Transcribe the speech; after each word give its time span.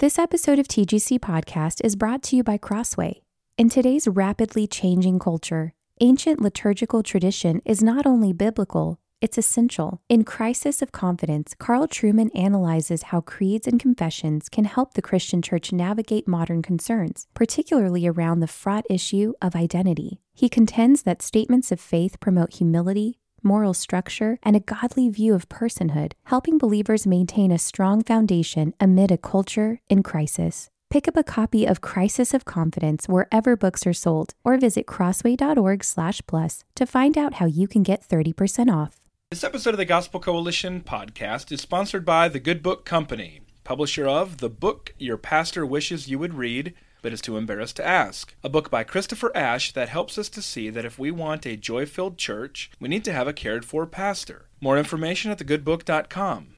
This 0.00 0.16
episode 0.16 0.60
of 0.60 0.68
TGC 0.68 1.18
Podcast 1.18 1.80
is 1.82 1.96
brought 1.96 2.22
to 2.22 2.36
you 2.36 2.44
by 2.44 2.56
Crossway. 2.56 3.22
In 3.56 3.68
today's 3.68 4.06
rapidly 4.06 4.68
changing 4.68 5.18
culture, 5.18 5.74
ancient 6.00 6.40
liturgical 6.40 7.02
tradition 7.02 7.60
is 7.64 7.82
not 7.82 8.06
only 8.06 8.32
biblical, 8.32 9.00
it's 9.20 9.38
essential. 9.38 10.00
In 10.08 10.22
Crisis 10.22 10.82
of 10.82 10.92
Confidence, 10.92 11.52
Carl 11.58 11.88
Trueman 11.88 12.30
analyzes 12.32 13.10
how 13.10 13.22
creeds 13.22 13.66
and 13.66 13.80
confessions 13.80 14.48
can 14.48 14.66
help 14.66 14.94
the 14.94 15.02
Christian 15.02 15.42
church 15.42 15.72
navigate 15.72 16.28
modern 16.28 16.62
concerns, 16.62 17.26
particularly 17.34 18.06
around 18.06 18.38
the 18.38 18.46
fraught 18.46 18.86
issue 18.88 19.32
of 19.42 19.56
identity. 19.56 20.20
He 20.32 20.48
contends 20.48 21.02
that 21.02 21.22
statements 21.22 21.72
of 21.72 21.80
faith 21.80 22.20
promote 22.20 22.54
humility, 22.54 23.18
moral 23.48 23.74
structure, 23.74 24.38
and 24.42 24.54
a 24.54 24.60
godly 24.60 25.08
view 25.08 25.34
of 25.34 25.48
personhood, 25.48 26.12
helping 26.24 26.58
believers 26.58 27.06
maintain 27.06 27.50
a 27.50 27.58
strong 27.58 28.04
foundation 28.04 28.74
amid 28.78 29.10
a 29.10 29.18
culture 29.18 29.80
in 29.88 30.02
crisis. 30.02 30.68
Pick 30.90 31.08
up 31.08 31.16
a 31.16 31.22
copy 31.22 31.66
of 31.66 31.80
Crisis 31.80 32.32
of 32.32 32.44
Confidence 32.44 33.08
wherever 33.08 33.56
books 33.56 33.86
are 33.86 33.92
sold, 33.92 34.34
or 34.44 34.56
visit 34.56 34.86
crossway.org/plus 34.86 36.64
to 36.74 36.86
find 36.86 37.18
out 37.18 37.34
how 37.34 37.46
you 37.46 37.66
can 37.66 37.82
get 37.82 38.02
30% 38.02 38.70
off. 38.70 39.00
This 39.30 39.44
episode 39.44 39.74
of 39.74 39.78
the 39.78 39.84
Gospel 39.84 40.20
Coalition 40.20 40.80
podcast 40.80 41.52
is 41.52 41.60
sponsored 41.60 42.06
by 42.06 42.28
the 42.28 42.40
Good 42.40 42.62
Book 42.62 42.86
Company, 42.86 43.42
publisher 43.64 44.06
of 44.06 44.38
The 44.38 44.48
Book 44.48 44.94
Your 44.98 45.18
Pastor 45.18 45.66
Wishes 45.66 46.08
You 46.08 46.18
Would 46.20 46.32
Read 46.32 46.72
but 47.02 47.12
is 47.12 47.20
too 47.20 47.36
embarrassed 47.36 47.76
to 47.76 47.86
ask. 47.86 48.34
A 48.42 48.48
book 48.48 48.70
by 48.70 48.84
Christopher 48.84 49.30
Ash 49.36 49.72
that 49.72 49.88
helps 49.88 50.18
us 50.18 50.28
to 50.30 50.42
see 50.42 50.70
that 50.70 50.84
if 50.84 50.98
we 50.98 51.10
want 51.10 51.46
a 51.46 51.56
joy 51.56 51.86
filled 51.86 52.18
church, 52.18 52.70
we 52.80 52.88
need 52.88 53.04
to 53.04 53.12
have 53.12 53.28
a 53.28 53.32
cared 53.32 53.64
for 53.64 53.86
pastor. 53.86 54.46
More 54.60 54.78
information 54.78 55.30
at 55.30 55.38
thegoodbook.com. 55.38 56.56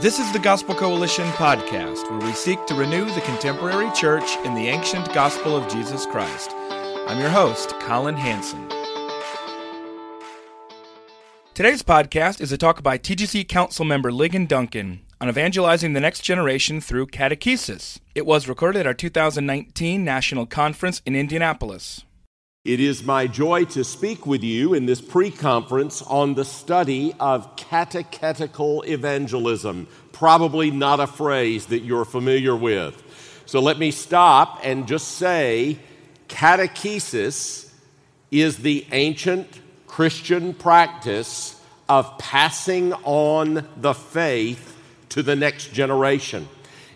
This 0.00 0.18
is 0.18 0.30
the 0.32 0.38
Gospel 0.38 0.74
Coalition 0.74 1.26
podcast, 1.32 2.10
where 2.10 2.20
we 2.20 2.32
seek 2.32 2.64
to 2.66 2.74
renew 2.74 3.06
the 3.06 3.22
contemporary 3.22 3.90
church 3.92 4.36
in 4.44 4.54
the 4.54 4.68
ancient 4.68 5.12
gospel 5.14 5.56
of 5.56 5.72
Jesus 5.72 6.04
Christ. 6.04 6.50
I'm 6.52 7.18
your 7.18 7.30
host, 7.30 7.70
Colin 7.80 8.14
Hansen. 8.14 8.68
Today's 11.54 11.82
podcast 11.82 12.42
is 12.42 12.52
a 12.52 12.58
talk 12.58 12.82
by 12.82 12.98
TGC 12.98 13.48
Council 13.48 13.86
member 13.86 14.12
Ligon 14.12 14.46
Duncan 14.46 15.00
on 15.20 15.28
evangelizing 15.28 15.92
the 15.92 16.00
next 16.00 16.20
generation 16.20 16.80
through 16.80 17.06
catechesis. 17.06 17.98
It 18.14 18.26
was 18.26 18.48
recorded 18.48 18.80
at 18.80 18.86
our 18.86 18.94
2019 18.94 20.04
National 20.04 20.46
Conference 20.46 21.00
in 21.06 21.16
Indianapolis. 21.16 22.04
It 22.64 22.80
is 22.80 23.04
my 23.04 23.28
joy 23.28 23.64
to 23.66 23.84
speak 23.84 24.26
with 24.26 24.42
you 24.42 24.74
in 24.74 24.86
this 24.86 25.00
pre 25.00 25.30
conference 25.30 26.02
on 26.02 26.34
the 26.34 26.44
study 26.44 27.14
of 27.20 27.54
catechetical 27.54 28.82
evangelism. 28.82 29.86
Probably 30.10 30.72
not 30.72 30.98
a 30.98 31.06
phrase 31.06 31.66
that 31.66 31.80
you're 31.80 32.04
familiar 32.04 32.56
with. 32.56 33.02
So 33.46 33.60
let 33.60 33.78
me 33.78 33.92
stop 33.92 34.60
and 34.64 34.88
just 34.88 35.12
say 35.12 35.78
catechesis 36.28 37.70
is 38.32 38.58
the 38.58 38.84
ancient 38.90 39.60
Christian 39.86 40.52
practice 40.52 41.60
of 41.88 42.18
passing 42.18 42.92
on 43.04 43.66
the 43.76 43.94
faith 43.94 44.75
to 45.16 45.22
the 45.22 45.34
next 45.34 45.72
generation. 45.72 46.46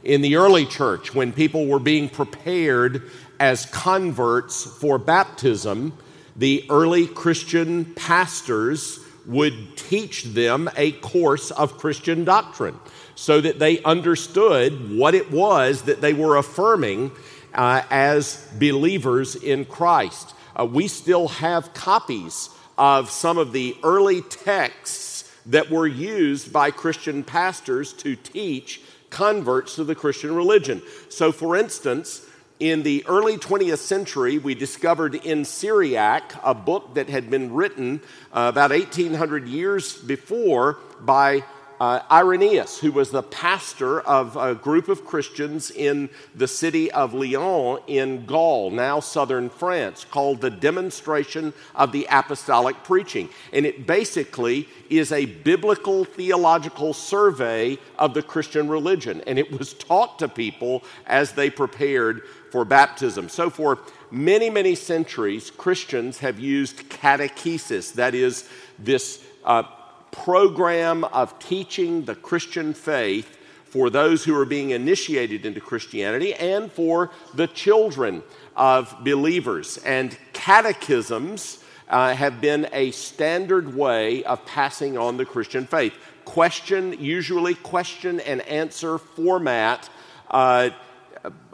In 0.05 0.21
the 0.21 0.37
early 0.37 0.67
church, 0.67 1.15
when 1.15 1.33
people 1.33 1.67
were 1.67 1.79
being 1.79 2.07
prepared 2.07 3.11
as 3.41 3.65
converts 3.65 4.63
for 4.63 4.99
baptism, 4.99 5.95
the 6.37 6.67
early 6.69 7.07
Christian 7.07 7.87
pastors 7.95 9.01
would 9.25 9.75
teach 9.75 10.25
them 10.25 10.69
a 10.77 10.93
course 10.93 11.51
of 11.51 11.79
Christian 11.79 12.25
doctrine 12.25 12.79
so 13.15 13.41
that 13.41 13.59
they 13.59 13.83
understood 13.85 14.95
what 14.99 15.15
it 15.15 15.31
was 15.31 15.83
that 15.83 16.03
they 16.03 16.13
were 16.13 16.37
affirming 16.37 17.13
uh, 17.55 17.81
as 17.89 18.47
believers 18.59 19.35
in 19.35 19.65
Christ. 19.65 20.35
Uh, 20.55 20.67
we 20.67 20.89
still 20.89 21.29
have 21.29 21.73
copies 21.73 22.51
of 22.77 23.09
some 23.09 23.39
of 23.39 23.53
the 23.53 23.79
early 23.83 24.21
texts 24.21 25.20
that 25.47 25.71
were 25.71 25.87
used 25.87 26.53
by 26.53 26.71
Christian 26.71 27.25
pastors 27.25 27.93
to 27.95 28.17
teach 28.17 28.81
converts 29.11 29.75
to 29.77 29.85
the 29.85 29.95
Christian 29.95 30.35
religion. 30.35 30.83
So, 31.09 31.33
for 31.33 31.57
instance, 31.57 32.25
in 32.61 32.83
the 32.83 33.05
early 33.07 33.39
20th 33.39 33.79
century, 33.79 34.39
we 34.39 34.55
discovered 34.55 35.15
in 35.15 35.45
Syriac 35.45 36.35
a 36.45 36.55
book 36.55 36.95
that 36.95 37.09
had 37.09 37.31
been 37.31 37.55
written 37.55 38.01
uh, 38.33 38.51
about 38.53 38.71
1800 38.71 39.49
years 39.49 39.97
before 39.97 40.79
by 41.01 41.43
uh, 41.81 42.03
Irenaeus, 42.11 42.79
who 42.79 42.93
was 42.93 43.11
the 43.11 43.23
pastor 43.23 44.03
of 44.03 44.37
a 44.37 44.55
group 44.55 44.89
of 44.89 45.07
Christians 45.07 45.71
in 45.71 46.11
the 46.35 46.47
city 46.47 46.93
of 46.93 47.15
Lyon 47.15 47.81
in 47.87 48.27
Gaul, 48.27 48.71
now 48.71 49.01
southern 49.01 49.49
France, 49.49 50.05
called 50.05 50.43
the 50.43 50.51
Demonstration 50.51 51.55
of 51.75 51.91
the 51.93 52.07
Apostolic 52.11 52.85
Preaching. 52.85 53.31
And 53.55 53.65
it 53.65 53.87
basically 53.87 54.69
is 54.91 55.11
a 55.11 55.25
biblical 55.25 56.05
theological 56.05 56.93
survey 56.93 57.79
of 57.99 58.13
the 58.13 58.23
Christian 58.23 58.69
religion. 58.69 59.23
And 59.27 59.39
it 59.39 59.59
was 59.59 59.73
taught 59.73 60.19
to 60.19 60.29
people 60.29 60.85
as 61.07 61.33
they 61.33 61.49
prepared 61.49 62.25
for 62.51 62.67
baptism. 62.67 63.31
So, 63.31 63.49
for 63.49 63.79
many, 64.11 64.51
many 64.51 64.75
centuries, 64.75 65.51
Christians 65.51 66.19
have 66.19 66.39
used 66.39 66.91
catechesis, 66.91 67.95
that 67.95 68.15
is, 68.15 68.47
this. 68.79 69.25
Uh, 69.43 69.63
program 70.11 71.05
of 71.05 71.39
teaching 71.39 72.05
the 72.05 72.15
Christian 72.15 72.75
faith 72.75 73.37
for 73.65 73.89
those 73.89 74.25
who 74.25 74.37
are 74.37 74.45
being 74.45 74.71
initiated 74.71 75.47
into 75.47 75.61
Christianity 75.61 76.35
and 76.35 76.71
for 76.71 77.11
the 77.35 77.47
children 77.47 78.23
of 78.57 78.95
believers. 79.05 79.79
And 79.79 80.17
catechisms 80.33 81.63
uh, 81.89 82.15
have 82.15 82.41
been 82.41 82.69
a 82.73 82.91
standard 82.91 83.75
way 83.75 84.25
of 84.25 84.45
passing 84.45 84.99
on 84.99 85.17
the 85.17 85.25
Christian 85.25 85.67
faith. 85.67 85.95
Question, 86.25 86.97
usually 86.99 87.55
question 87.55 88.21
and 88.21 88.41
answer 88.43 88.99
format 88.99 89.89
uh, 90.31 90.71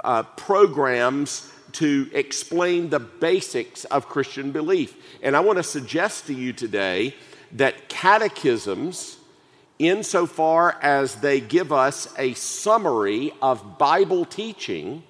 uh, 0.05 0.23
programs 0.23 1.53
to 1.73 2.09
explain 2.15 2.89
the 2.89 2.99
basics 2.99 3.85
of 3.87 4.09
Christian 4.09 4.51
belief. 4.51 4.97
And 5.23 5.37
I 5.37 5.41
want 5.41 5.59
to 5.59 5.63
suggest 5.63 6.27
to 6.27 6.35
you 6.35 6.55
today 6.55 7.15
that 7.53 7.89
catechisms, 7.89 9.19
insofar 9.79 10.79
as 10.83 11.17
they 11.17 11.41
give 11.41 11.73
us 11.73 12.13
a 12.19 12.35
summary 12.35 13.33
of 13.43 13.79
Bible 13.79 14.25
teaching, 14.25 15.03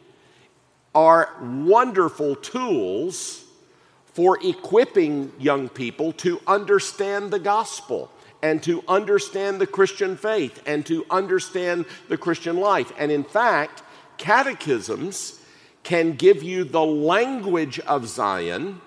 are 0.94 1.30
wonderful 1.40 2.36
tools 2.36 3.44
for 4.06 4.38
equipping 4.42 5.30
young 5.38 5.68
people 5.68 6.12
to 6.12 6.40
understand 6.46 7.30
the 7.30 7.38
gospel 7.38 8.10
and 8.42 8.62
to 8.62 8.82
understand 8.88 9.60
the 9.60 9.66
Christian 9.66 10.16
faith 10.16 10.62
and 10.66 10.86
to 10.86 11.04
understand 11.10 11.84
the 12.08 12.16
Christian 12.16 12.56
life. 12.56 12.92
And 12.98 13.12
in 13.12 13.24
fact, 13.24 13.82
catechisms 14.16 15.40
can 15.82 16.12
give 16.12 16.42
you 16.42 16.64
the 16.64 16.84
language 16.84 17.78
of 17.80 18.08
Zion 18.08 18.80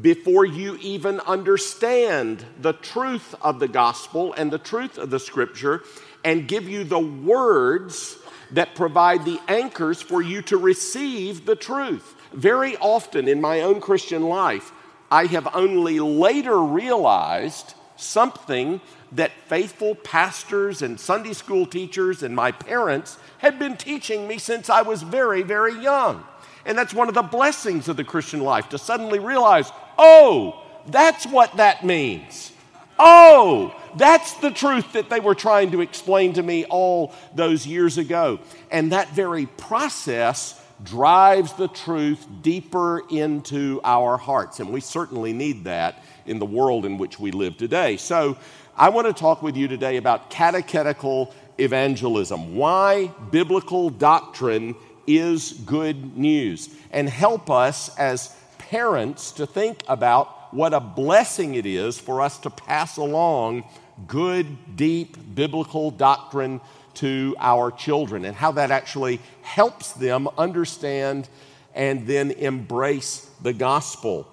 before 0.00 0.44
you 0.44 0.76
even 0.80 1.20
understand 1.20 2.44
the 2.60 2.72
truth 2.72 3.34
of 3.42 3.58
the 3.58 3.68
gospel 3.68 4.32
and 4.34 4.50
the 4.50 4.58
truth 4.58 4.96
of 4.96 5.10
the 5.10 5.20
scripture 5.20 5.82
and 6.24 6.48
give 6.48 6.68
you 6.68 6.84
the 6.84 6.98
words 6.98 8.18
that 8.52 8.74
provide 8.74 9.24
the 9.24 9.40
anchors 9.48 10.00
for 10.00 10.22
you 10.22 10.42
to 10.42 10.56
receive 10.56 11.44
the 11.46 11.56
truth. 11.56 12.14
Very 12.32 12.76
often 12.78 13.28
in 13.28 13.40
my 13.40 13.60
own 13.60 13.80
Christian 13.80 14.22
life, 14.22 14.72
I 15.10 15.26
have 15.26 15.48
only 15.54 16.00
later 16.00 16.58
realized 16.58 17.74
something 17.96 18.80
that 19.12 19.30
faithful 19.46 19.94
pastors 19.94 20.80
and 20.80 20.98
Sunday 20.98 21.34
school 21.34 21.66
teachers 21.66 22.22
and 22.22 22.34
my 22.34 22.50
parents 22.50 23.18
had 23.38 23.58
been 23.58 23.76
teaching 23.76 24.26
me 24.26 24.38
since 24.38 24.70
I 24.70 24.82
was 24.82 25.02
very, 25.02 25.42
very 25.42 25.78
young. 25.82 26.24
And 26.64 26.78
that's 26.78 26.94
one 26.94 27.08
of 27.08 27.14
the 27.14 27.22
blessings 27.22 27.88
of 27.88 27.96
the 27.96 28.04
Christian 28.04 28.40
life 28.40 28.68
to 28.70 28.78
suddenly 28.78 29.18
realize, 29.18 29.70
oh, 29.98 30.62
that's 30.86 31.26
what 31.26 31.56
that 31.56 31.84
means. 31.84 32.52
Oh, 32.98 33.74
that's 33.96 34.34
the 34.34 34.50
truth 34.50 34.92
that 34.92 35.10
they 35.10 35.20
were 35.20 35.34
trying 35.34 35.72
to 35.72 35.80
explain 35.80 36.34
to 36.34 36.42
me 36.42 36.64
all 36.66 37.12
those 37.34 37.66
years 37.66 37.98
ago. 37.98 38.38
And 38.70 38.92
that 38.92 39.10
very 39.10 39.46
process 39.46 40.60
drives 40.82 41.52
the 41.54 41.68
truth 41.68 42.26
deeper 42.42 43.02
into 43.10 43.80
our 43.84 44.16
hearts. 44.16 44.60
And 44.60 44.70
we 44.70 44.80
certainly 44.80 45.32
need 45.32 45.64
that 45.64 46.02
in 46.26 46.38
the 46.38 46.46
world 46.46 46.84
in 46.84 46.98
which 46.98 47.18
we 47.18 47.30
live 47.30 47.56
today. 47.56 47.96
So, 47.96 48.36
I 48.74 48.88
want 48.88 49.06
to 49.06 49.12
talk 49.12 49.42
with 49.42 49.54
you 49.54 49.68
today 49.68 49.98
about 49.98 50.30
catechetical 50.30 51.34
evangelism, 51.58 52.56
why 52.56 53.08
biblical 53.30 53.90
doctrine 53.90 54.74
is 55.06 55.52
good 55.66 56.16
news, 56.16 56.70
and 56.90 57.06
help 57.06 57.50
us 57.50 57.94
as 57.98 58.34
parents 58.72 59.32
to 59.32 59.46
think 59.46 59.84
about 59.86 60.54
what 60.54 60.72
a 60.72 60.80
blessing 60.80 61.56
it 61.56 61.66
is 61.66 61.98
for 61.98 62.22
us 62.22 62.38
to 62.38 62.48
pass 62.48 62.96
along 62.96 63.62
good, 64.06 64.46
deep 64.76 65.34
biblical 65.34 65.90
doctrine 65.90 66.58
to 66.94 67.36
our 67.38 67.70
children 67.70 68.24
and 68.24 68.34
how 68.34 68.50
that 68.50 68.70
actually 68.70 69.20
helps 69.42 69.92
them 69.92 70.26
understand 70.38 71.28
and 71.74 72.06
then 72.06 72.30
embrace 72.30 73.30
the 73.42 73.52
gospel. 73.52 74.26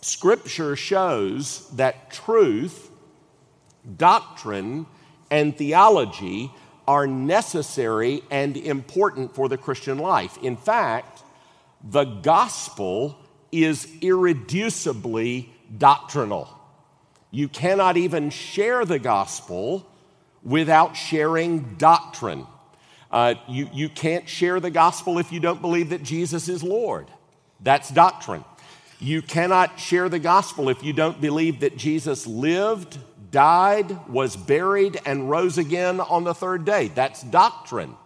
Scripture 0.00 0.74
shows 0.74 1.68
that 1.72 2.10
truth, 2.10 2.90
doctrine, 3.98 4.86
and 5.30 5.54
theology 5.54 6.50
are 6.88 7.06
necessary 7.06 8.22
and 8.30 8.56
important 8.56 9.34
for 9.34 9.50
the 9.50 9.58
Christian 9.58 9.98
life. 9.98 10.38
In 10.42 10.56
fact, 10.56 11.22
the 11.84 12.04
gospel 12.04 13.19
is 13.52 13.86
irreducibly 14.00 15.48
doctrinal. 15.76 16.48
You 17.30 17.48
cannot 17.48 17.96
even 17.96 18.30
share 18.30 18.84
the 18.84 18.98
gospel 18.98 19.86
without 20.42 20.96
sharing 20.96 21.76
doctrine. 21.76 22.46
Uh, 23.10 23.34
you, 23.48 23.68
you 23.72 23.88
can't 23.88 24.28
share 24.28 24.60
the 24.60 24.70
gospel 24.70 25.18
if 25.18 25.32
you 25.32 25.40
don't 25.40 25.60
believe 25.60 25.90
that 25.90 26.02
Jesus 26.02 26.48
is 26.48 26.62
Lord. 26.62 27.08
That's 27.60 27.90
doctrine. 27.90 28.44
You 29.00 29.22
cannot 29.22 29.80
share 29.80 30.08
the 30.08 30.18
gospel 30.18 30.68
if 30.68 30.82
you 30.82 30.92
don't 30.92 31.20
believe 31.20 31.60
that 31.60 31.76
Jesus 31.76 32.26
lived, 32.26 32.98
died, 33.30 34.08
was 34.08 34.36
buried, 34.36 35.00
and 35.06 35.30
rose 35.30 35.58
again 35.58 36.00
on 36.00 36.24
the 36.24 36.34
third 36.34 36.64
day. 36.64 36.88
That's 36.88 37.22
doctrine. 37.22 37.96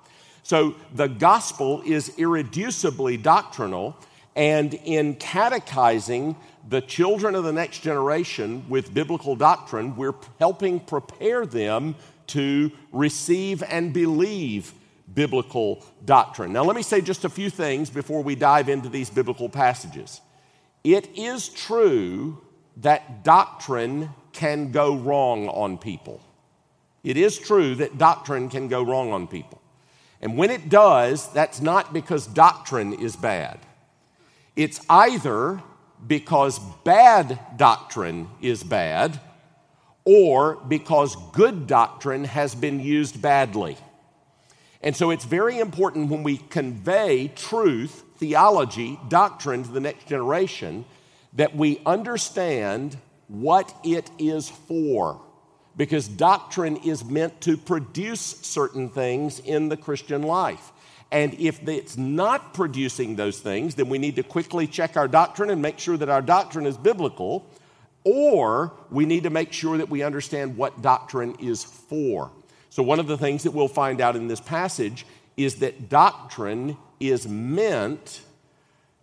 So 0.43 0.75
the 0.95 1.09
gospel 1.09 1.83
is 1.85 2.11
irreducibly 2.11 3.23
doctrinal, 3.23 3.97
and 4.37 4.75
in 4.75 5.15
catechizing 5.15 6.37
the 6.69 6.81
children 6.81 7.35
of 7.35 7.45
the 7.45 7.53
next 7.53 7.81
generation 7.81 8.65
with 8.69 8.93
biblical 8.93 9.37
doctrine, 9.37 9.97
we're 9.97 10.15
helping 10.39 10.81
prepare 10.81 11.47
them 11.47 11.95
to 12.29 12.73
receive 12.93 13.63
and 13.63 13.93
believe 13.93 14.73
biblical 15.13 15.85
doctrine. 16.05 16.53
Now, 16.53 16.65
let 16.65 16.75
me 16.75 16.83
say 16.83 17.01
just 17.01 17.25
a 17.25 17.29
few 17.29 17.51
things 17.51 17.91
before 17.91 18.23
we 18.23 18.35
dive 18.35 18.69
into 18.69 18.89
these 18.89 19.11
biblical 19.11 19.49
passages. 19.49 20.21
It 20.83 21.17
is 21.17 21.49
true 21.49 22.43
that 22.79 23.23
doctrine 23.23 24.11
can 24.33 24.73
go 24.73 24.97
wrong 24.97 25.49
on 25.49 25.79
people. 25.79 26.21
It 27.05 27.17
is 27.17 27.39
true 27.39 27.75
that 27.77 27.99
doctrine 27.99 28.49
can 28.49 28.69
go 28.69 28.83
wrong 28.83 29.13
on 29.13 29.29
people. 29.29 29.61
And 30.21 30.39
when 30.39 30.51
it 30.51 30.71
does, 30.71 31.29
that's 31.33 31.61
not 31.61 31.93
because 31.93 32.27
doctrine 32.27 32.95
is 32.95 33.15
bad. 33.15 33.61
It's 34.57 34.81
either 34.89 35.61
because 36.07 36.59
bad 36.85 37.39
doctrine 37.57 38.29
is 38.41 38.63
bad 38.63 39.21
or 40.05 40.57
because 40.69 41.17
good 41.33 41.67
doctrine 41.67 42.25
has 42.25 42.55
been 42.55 42.81
used 42.81 43.21
badly. 43.21 43.77
And 44.83 44.95
so 44.95 45.11
it's 45.11 45.25
very 45.25 45.59
important 45.59 46.11
when 46.11 46.23
we 46.23 46.37
convey 46.37 47.29
truth, 47.29 48.05
theology, 48.19 48.99
doctrine 49.09 49.65
to 49.65 49.71
the 49.71 49.81
next 49.81 50.07
generation 50.07 50.85
that 51.33 51.57
we 51.57 51.81
understand 51.87 52.99
what 53.29 53.75
it 53.83 54.11
is 54.19 54.51
for. 54.51 55.21
Because 55.77 56.07
doctrine 56.07 56.77
is 56.77 57.05
meant 57.05 57.41
to 57.41 57.57
produce 57.57 58.21
certain 58.21 58.91
things 58.91 59.41
in 59.41 59.71
the 59.71 59.77
Christian 59.77 60.23
life. 60.23 60.71
And 61.15 61.35
if 61.35 61.69
it's 61.69 61.97
not 61.97 62.55
producing 62.55 63.15
those 63.15 63.39
things, 63.39 63.77
then 63.77 63.89
we 63.89 63.99
need 63.99 64.17
to 64.17 64.25
quickly 64.25 64.67
check 64.67 64.97
our 64.97 65.07
doctrine 65.07 65.49
and 65.49 65.63
make 65.63 65.79
sure 65.79 65.97
that 65.97 66.09
our 66.09 66.21
doctrine 66.21 66.67
is 66.67 66.77
biblical 66.77 67.49
or 68.03 68.73
we 68.91 69.07
need 69.07 69.23
to 69.23 69.31
make 69.31 69.53
sure 69.53 69.79
that 69.79 69.89
we 69.89 70.03
understand 70.03 70.57
what 70.57 70.83
doctrine 70.83 71.37
is 71.39 71.63
for. 71.63 72.33
So, 72.69 72.83
one 72.83 72.99
of 72.99 73.07
the 73.07 73.17
things 73.17 73.45
that 73.45 73.53
we'll 73.53 73.69
find 73.69 74.01
out 74.01 74.17
in 74.17 74.27
this 74.27 74.41
passage 74.41 75.07
is 75.37 75.61
that 75.61 75.89
doctrine 75.89 76.77
is 76.99 77.29
meant 77.29 78.21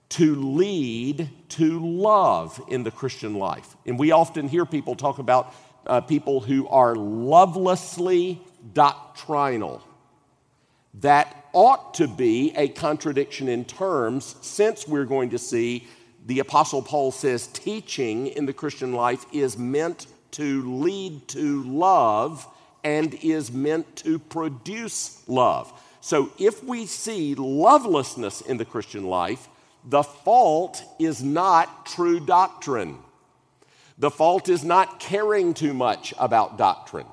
to 0.10 0.36
lead 0.36 1.30
to 1.48 1.80
love 1.80 2.62
in 2.68 2.84
the 2.84 2.92
Christian 2.92 3.36
life. 3.36 3.78
And 3.86 3.98
we 3.98 4.12
often 4.12 4.50
hear 4.50 4.66
people 4.66 4.96
talk 4.96 5.18
about 5.18 5.56
uh, 5.88 6.02
people 6.02 6.42
who 6.42 6.68
are 6.68 6.94
lovelessly 6.94 8.42
doctrinal. 8.74 9.82
That 10.96 11.46
ought 11.54 11.94
to 11.96 12.08
be 12.08 12.54
a 12.56 12.68
contradiction 12.68 13.48
in 13.48 13.66
terms, 13.66 14.36
since 14.42 14.88
we're 14.88 15.06
going 15.06 15.30
to 15.32 15.38
see 15.38 15.88
the 16.26 16.40
Apostle 16.40 16.82
Paul 16.82 17.12
says 17.12 17.48
teaching 17.48 18.28
in 18.28 18.46
the 18.46 18.54
Christian 18.54 18.94
life 18.94 19.26
is 19.34 19.58
meant 19.58 20.08
to 20.32 20.62
lead 20.82 21.28
to 21.30 21.64
love 21.64 22.48
and 22.84 23.14
is 23.16 23.52
meant 23.52 23.96
to 23.98 24.20
produce 24.20 25.28
love. 25.28 25.74
So 26.00 26.32
if 26.40 26.64
we 26.64 26.86
see 26.86 27.36
lovelessness 27.36 28.42
in 28.42 28.58
the 28.58 28.66
Christian 28.66 29.06
life, 29.06 29.48
the 29.84 30.04
fault 30.04 30.84
is 31.00 31.24
not 31.24 31.86
true 31.86 32.20
doctrine. 32.20 32.98
The 33.98 34.12
fault 34.12 34.50
is 34.50 34.64
not 34.64 35.00
caring 35.00 35.54
too 35.54 35.74
much 35.74 36.14
about 36.20 36.58
doctrine. 36.58 37.08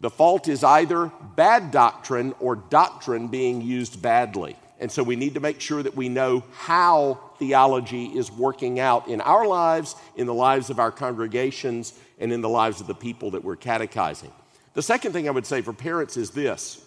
The 0.00 0.10
fault 0.10 0.48
is 0.48 0.64
either 0.64 1.12
bad 1.36 1.70
doctrine 1.70 2.34
or 2.40 2.56
doctrine 2.56 3.28
being 3.28 3.60
used 3.60 4.00
badly. 4.00 4.56
And 4.78 4.90
so 4.90 5.02
we 5.02 5.14
need 5.14 5.34
to 5.34 5.40
make 5.40 5.60
sure 5.60 5.82
that 5.82 5.94
we 5.94 6.08
know 6.08 6.42
how 6.52 7.20
theology 7.38 8.06
is 8.06 8.32
working 8.32 8.80
out 8.80 9.08
in 9.08 9.20
our 9.20 9.46
lives, 9.46 9.94
in 10.16 10.26
the 10.26 10.34
lives 10.34 10.70
of 10.70 10.78
our 10.78 10.90
congregations, 10.90 11.92
and 12.18 12.32
in 12.32 12.40
the 12.40 12.48
lives 12.48 12.80
of 12.80 12.86
the 12.86 12.94
people 12.94 13.32
that 13.32 13.44
we're 13.44 13.56
catechizing. 13.56 14.32
The 14.72 14.82
second 14.82 15.12
thing 15.12 15.28
I 15.28 15.32
would 15.32 15.46
say 15.46 15.60
for 15.60 15.74
parents 15.74 16.16
is 16.16 16.30
this 16.30 16.82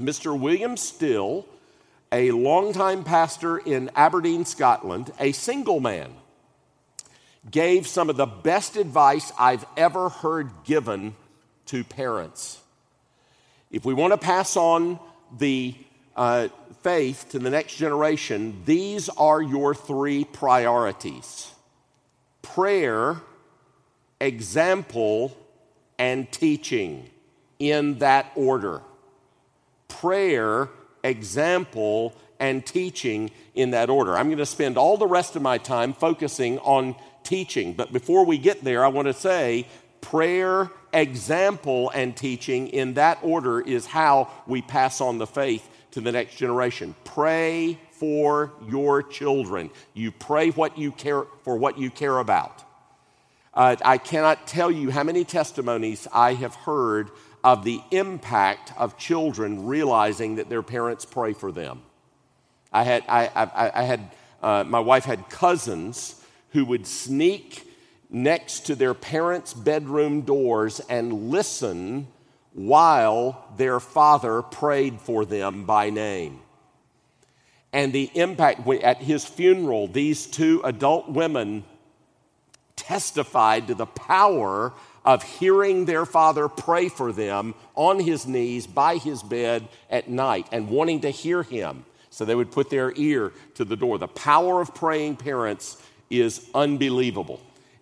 Mr. 0.00 0.38
William 0.38 0.76
Still, 0.76 1.46
a 2.12 2.30
longtime 2.30 3.02
pastor 3.02 3.58
in 3.58 3.90
Aberdeen, 3.96 4.44
Scotland, 4.44 5.12
a 5.18 5.32
single 5.32 5.80
man, 5.80 6.12
gave 7.50 7.88
some 7.88 8.08
of 8.08 8.16
the 8.16 8.26
best 8.26 8.76
advice 8.76 9.32
I've 9.36 9.64
ever 9.76 10.10
heard 10.10 10.50
given 10.64 11.16
to 11.70 11.84
parents. 11.84 12.60
If 13.70 13.84
we 13.84 13.94
want 13.94 14.12
to 14.12 14.18
pass 14.18 14.56
on 14.56 14.98
the 15.38 15.76
uh, 16.16 16.48
faith 16.82 17.26
to 17.30 17.38
the 17.38 17.48
next 17.48 17.76
generation, 17.76 18.62
these 18.64 19.08
are 19.10 19.40
your 19.40 19.74
three 19.74 20.24
priorities 20.24 21.52
prayer, 22.42 23.20
example, 24.20 25.36
and 25.96 26.30
teaching 26.32 27.08
in 27.60 27.98
that 27.98 28.26
order. 28.34 28.80
Prayer, 29.86 30.68
example, 31.04 32.16
and 32.40 32.66
teaching 32.66 33.30
in 33.54 33.70
that 33.70 33.88
order. 33.90 34.16
I'm 34.16 34.26
going 34.26 34.38
to 34.38 34.46
spend 34.46 34.76
all 34.76 34.96
the 34.96 35.06
rest 35.06 35.36
of 35.36 35.42
my 35.42 35.58
time 35.58 35.92
focusing 35.92 36.58
on 36.60 36.96
teaching, 37.22 37.74
but 37.74 37.92
before 37.92 38.24
we 38.24 38.38
get 38.38 38.64
there, 38.64 38.84
I 38.84 38.88
want 38.88 39.06
to 39.06 39.14
say 39.14 39.68
prayer, 40.00 40.70
example, 40.92 41.90
and 41.90 42.16
teaching 42.16 42.68
in 42.68 42.94
that 42.94 43.18
order 43.22 43.60
is 43.60 43.86
how 43.86 44.30
we 44.46 44.62
pass 44.62 45.00
on 45.00 45.18
the 45.18 45.26
faith 45.26 45.68
to 45.92 46.00
the 46.00 46.12
next 46.12 46.36
generation. 46.36 46.94
Pray 47.04 47.78
for 47.92 48.52
your 48.68 49.02
children. 49.02 49.70
You 49.94 50.12
pray 50.12 50.50
what 50.50 50.78
you 50.78 50.92
care 50.92 51.24
for 51.42 51.56
what 51.56 51.78
you 51.78 51.90
care 51.90 52.18
about. 52.18 52.64
Uh, 53.52 53.76
I 53.84 53.98
cannot 53.98 54.46
tell 54.46 54.70
you 54.70 54.90
how 54.90 55.02
many 55.02 55.24
testimonies 55.24 56.06
I 56.12 56.34
have 56.34 56.54
heard 56.54 57.10
of 57.42 57.64
the 57.64 57.80
impact 57.90 58.72
of 58.76 58.96
children 58.96 59.66
realizing 59.66 60.36
that 60.36 60.48
their 60.48 60.62
parents 60.62 61.04
pray 61.04 61.32
for 61.32 61.50
them. 61.50 61.82
I 62.72 62.84
had, 62.84 63.04
I, 63.08 63.26
I, 63.34 63.70
I 63.74 63.82
had 63.82 64.10
uh, 64.42 64.64
my 64.64 64.80
wife 64.80 65.04
had 65.04 65.28
cousins 65.28 66.22
who 66.50 66.64
would 66.64 66.86
sneak 66.86 67.66
next 68.10 68.66
to 68.66 68.74
their 68.74 68.94
parents' 68.94 69.54
bedroom 69.54 70.22
doors 70.22 70.80
and 70.88 71.30
listen 71.30 72.08
while 72.52 73.46
their 73.56 73.78
father 73.78 74.42
prayed 74.42 75.00
for 75.00 75.24
them 75.24 75.64
by 75.64 75.90
name. 75.90 76.40
And 77.72 77.92
the 77.92 78.10
impact 78.14 78.66
at 78.82 78.98
his 78.98 79.24
funeral, 79.24 79.86
these 79.86 80.26
two 80.26 80.60
adult 80.64 81.08
women 81.08 81.64
testified 82.74 83.68
to 83.68 83.74
the 83.74 83.86
power 83.86 84.72
of 85.04 85.22
hearing 85.22 85.84
their 85.84 86.04
father 86.04 86.48
pray 86.48 86.88
for 86.88 87.12
them 87.12 87.54
on 87.74 88.00
his 88.00 88.26
knees 88.26 88.66
by 88.66 88.96
his 88.96 89.22
bed 89.22 89.68
at 89.88 90.10
night 90.10 90.48
and 90.50 90.68
wanting 90.68 91.00
to 91.00 91.10
hear 91.10 91.42
him. 91.42 91.84
So 92.10 92.24
they 92.24 92.34
would 92.34 92.50
put 92.50 92.70
their 92.70 92.92
ear 92.96 93.32
to 93.54 93.64
the 93.64 93.76
door. 93.76 93.98
The 93.98 94.08
power 94.08 94.60
of 94.60 94.74
praying 94.74 95.16
parents 95.16 95.80
is 96.10 96.50
unbelievable. 96.54 97.40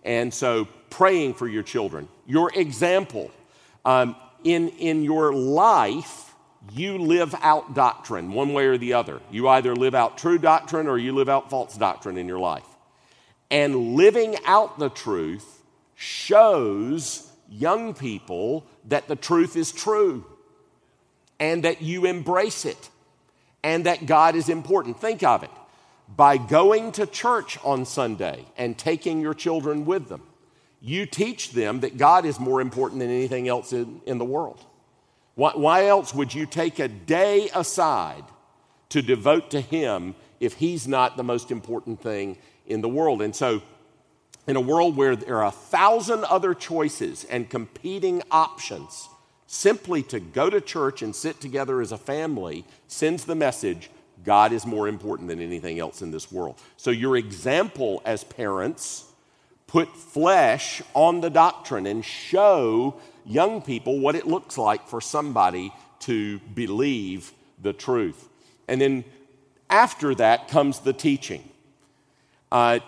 And 0.09 0.33
so, 0.33 0.67
praying 0.89 1.35
for 1.35 1.47
your 1.47 1.61
children, 1.61 2.07
your 2.25 2.51
example. 2.55 3.29
Um, 3.85 4.15
in, 4.43 4.69
in 4.69 5.03
your 5.03 5.31
life, 5.31 6.33
you 6.73 6.97
live 6.97 7.35
out 7.43 7.75
doctrine 7.75 8.33
one 8.33 8.53
way 8.53 8.65
or 8.65 8.79
the 8.79 8.93
other. 8.93 9.21
You 9.29 9.47
either 9.47 9.75
live 9.75 9.93
out 9.93 10.17
true 10.17 10.39
doctrine 10.39 10.87
or 10.87 10.97
you 10.97 11.13
live 11.13 11.29
out 11.29 11.51
false 11.51 11.77
doctrine 11.77 12.17
in 12.17 12.27
your 12.27 12.39
life. 12.39 12.65
And 13.51 13.93
living 13.95 14.35
out 14.47 14.79
the 14.79 14.89
truth 14.89 15.61
shows 15.93 17.31
young 17.47 17.93
people 17.93 18.65
that 18.85 19.07
the 19.07 19.15
truth 19.15 19.55
is 19.55 19.71
true 19.71 20.25
and 21.39 21.65
that 21.65 21.83
you 21.83 22.05
embrace 22.05 22.65
it 22.65 22.89
and 23.63 23.85
that 23.85 24.07
God 24.07 24.35
is 24.35 24.49
important. 24.49 24.99
Think 24.99 25.21
of 25.21 25.43
it. 25.43 25.51
By 26.15 26.37
going 26.37 26.91
to 26.93 27.05
church 27.05 27.57
on 27.63 27.85
Sunday 27.85 28.45
and 28.57 28.77
taking 28.77 29.21
your 29.21 29.33
children 29.33 29.85
with 29.85 30.09
them, 30.09 30.23
you 30.81 31.05
teach 31.05 31.51
them 31.51 31.81
that 31.81 31.97
God 31.97 32.25
is 32.25 32.39
more 32.39 32.61
important 32.61 32.99
than 32.99 33.09
anything 33.09 33.47
else 33.47 33.73
in, 33.73 34.01
in 34.05 34.17
the 34.17 34.25
world. 34.25 34.63
Why, 35.35 35.51
why 35.55 35.85
else 35.85 36.13
would 36.13 36.33
you 36.33 36.45
take 36.45 36.79
a 36.79 36.87
day 36.87 37.49
aside 37.53 38.23
to 38.89 39.01
devote 39.01 39.51
to 39.51 39.61
Him 39.61 40.15
if 40.39 40.55
He's 40.55 40.87
not 40.87 41.15
the 41.15 41.23
most 41.23 41.51
important 41.51 42.01
thing 42.01 42.37
in 42.65 42.81
the 42.81 42.89
world? 42.89 43.21
And 43.21 43.35
so, 43.35 43.61
in 44.47 44.55
a 44.55 44.61
world 44.61 44.97
where 44.97 45.15
there 45.15 45.37
are 45.37 45.45
a 45.45 45.51
thousand 45.51 46.23
other 46.25 46.53
choices 46.53 47.23
and 47.25 47.49
competing 47.49 48.23
options, 48.31 49.09
simply 49.47 50.01
to 50.03 50.19
go 50.19 50.49
to 50.49 50.59
church 50.59 51.01
and 51.01 51.15
sit 51.15 51.39
together 51.39 51.81
as 51.81 51.91
a 51.91 51.97
family 51.97 52.65
sends 52.87 53.25
the 53.25 53.35
message 53.35 53.89
God 54.29 54.53
is 54.53 54.63
more 54.63 54.87
important 54.87 55.27
than 55.27 55.41
anything 55.41 55.79
else 55.79 56.03
in 56.03 56.11
this 56.11 56.31
world. 56.31 56.61
So, 56.77 56.91
your 56.91 57.17
example 57.17 57.99
as 58.05 58.23
parents 58.23 59.11
put 59.65 59.89
flesh 59.97 60.83
on 60.93 61.21
the 61.21 61.31
doctrine 61.31 61.87
and 61.87 62.05
show 62.05 63.01
young 63.25 63.63
people 63.63 63.99
what 63.99 64.13
it 64.13 64.27
looks 64.27 64.55
like 64.55 64.87
for 64.87 65.01
somebody 65.01 65.73
to 66.01 66.37
believe 66.53 67.33
the 67.59 67.73
truth. 67.73 68.29
And 68.67 68.79
then 68.79 69.03
after 69.67 70.13
that 70.13 70.47
comes 70.47 70.81
the 70.81 70.93
teaching. 70.93 71.49
Uh, 72.51 72.81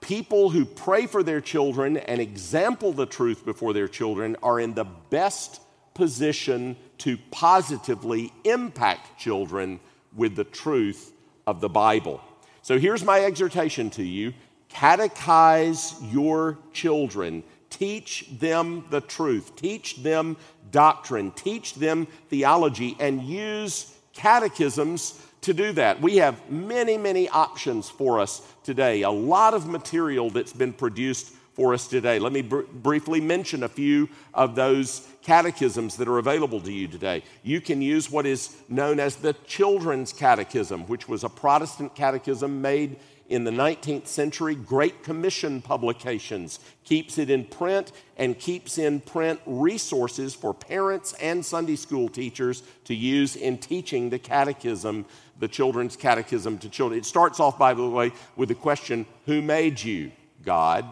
people 0.00 0.48
who 0.48 0.64
pray 0.64 1.06
for 1.06 1.22
their 1.22 1.42
children 1.42 1.98
and 1.98 2.22
example 2.22 2.94
the 2.94 3.04
truth 3.04 3.44
before 3.44 3.74
their 3.74 3.88
children 3.88 4.34
are 4.42 4.58
in 4.58 4.72
the 4.72 4.86
best 5.10 5.60
position 5.92 6.74
to 6.96 7.18
positively 7.30 8.32
impact 8.44 9.20
children 9.20 9.78
with 10.16 10.34
the 10.34 10.44
truth 10.44 11.12
of 11.46 11.60
the 11.60 11.68
Bible. 11.68 12.20
So 12.62 12.78
here's 12.78 13.04
my 13.04 13.20
exhortation 13.24 13.90
to 13.90 14.02
you. 14.02 14.32
Catechize 14.70 16.12
your 16.12 16.58
children, 16.72 17.44
teach 17.70 18.26
them 18.38 18.84
the 18.90 19.00
truth, 19.00 19.54
teach 19.54 20.02
them 20.02 20.36
doctrine, 20.70 21.30
teach 21.30 21.74
them 21.74 22.08
theology, 22.28 22.96
and 22.98 23.22
use 23.22 23.94
catechisms 24.12 25.22
to 25.42 25.54
do 25.54 25.72
that. 25.72 26.00
We 26.02 26.16
have 26.16 26.50
many, 26.50 26.98
many 26.98 27.28
options 27.28 27.88
for 27.88 28.18
us 28.18 28.42
today, 28.64 29.02
a 29.02 29.10
lot 29.10 29.54
of 29.54 29.66
material 29.68 30.28
that's 30.30 30.52
been 30.52 30.72
produced 30.72 31.32
for 31.56 31.72
us 31.72 31.88
today. 31.88 32.18
Let 32.18 32.32
me 32.32 32.42
br- 32.42 32.60
briefly 32.70 33.18
mention 33.18 33.62
a 33.62 33.68
few 33.68 34.10
of 34.34 34.54
those 34.54 35.08
catechisms 35.22 35.96
that 35.96 36.06
are 36.06 36.18
available 36.18 36.60
to 36.60 36.70
you 36.70 36.86
today. 36.86 37.22
You 37.42 37.62
can 37.62 37.80
use 37.80 38.10
what 38.10 38.26
is 38.26 38.54
known 38.68 39.00
as 39.00 39.16
the 39.16 39.32
Children's 39.46 40.12
Catechism, 40.12 40.82
which 40.82 41.08
was 41.08 41.24
a 41.24 41.30
Protestant 41.30 41.94
catechism 41.94 42.60
made 42.60 42.96
in 43.30 43.44
the 43.44 43.50
19th 43.50 44.06
century. 44.06 44.54
Great 44.54 45.02
Commission 45.02 45.62
publications 45.62 46.60
keeps 46.84 47.16
it 47.16 47.30
in 47.30 47.44
print 47.44 47.90
and 48.18 48.38
keeps 48.38 48.76
in 48.76 49.00
print 49.00 49.40
resources 49.46 50.34
for 50.34 50.52
parents 50.52 51.14
and 51.14 51.44
Sunday 51.44 51.76
school 51.76 52.10
teachers 52.10 52.62
to 52.84 52.94
use 52.94 53.34
in 53.34 53.56
teaching 53.56 54.10
the 54.10 54.18
catechism, 54.18 55.06
the 55.40 55.48
children's 55.48 55.96
catechism 55.96 56.58
to 56.58 56.68
children. 56.68 57.00
It 57.00 57.06
starts 57.06 57.40
off, 57.40 57.58
by 57.58 57.72
the 57.72 57.88
way, 57.88 58.12
with 58.36 58.50
the 58.50 58.54
question 58.54 59.06
Who 59.24 59.40
made 59.40 59.82
you? 59.82 60.12
God. 60.44 60.84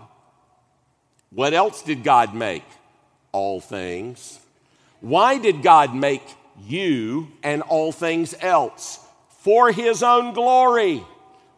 What 1.34 1.52
else 1.52 1.82
did 1.82 2.04
God 2.04 2.34
make? 2.34 2.64
All 3.32 3.60
things. 3.60 4.38
Why 5.00 5.38
did 5.38 5.62
God 5.62 5.94
make 5.94 6.22
you 6.64 7.28
and 7.42 7.62
all 7.62 7.90
things 7.90 8.34
else? 8.40 9.00
For 9.40 9.72
his 9.72 10.02
own 10.02 10.32
glory. 10.32 11.04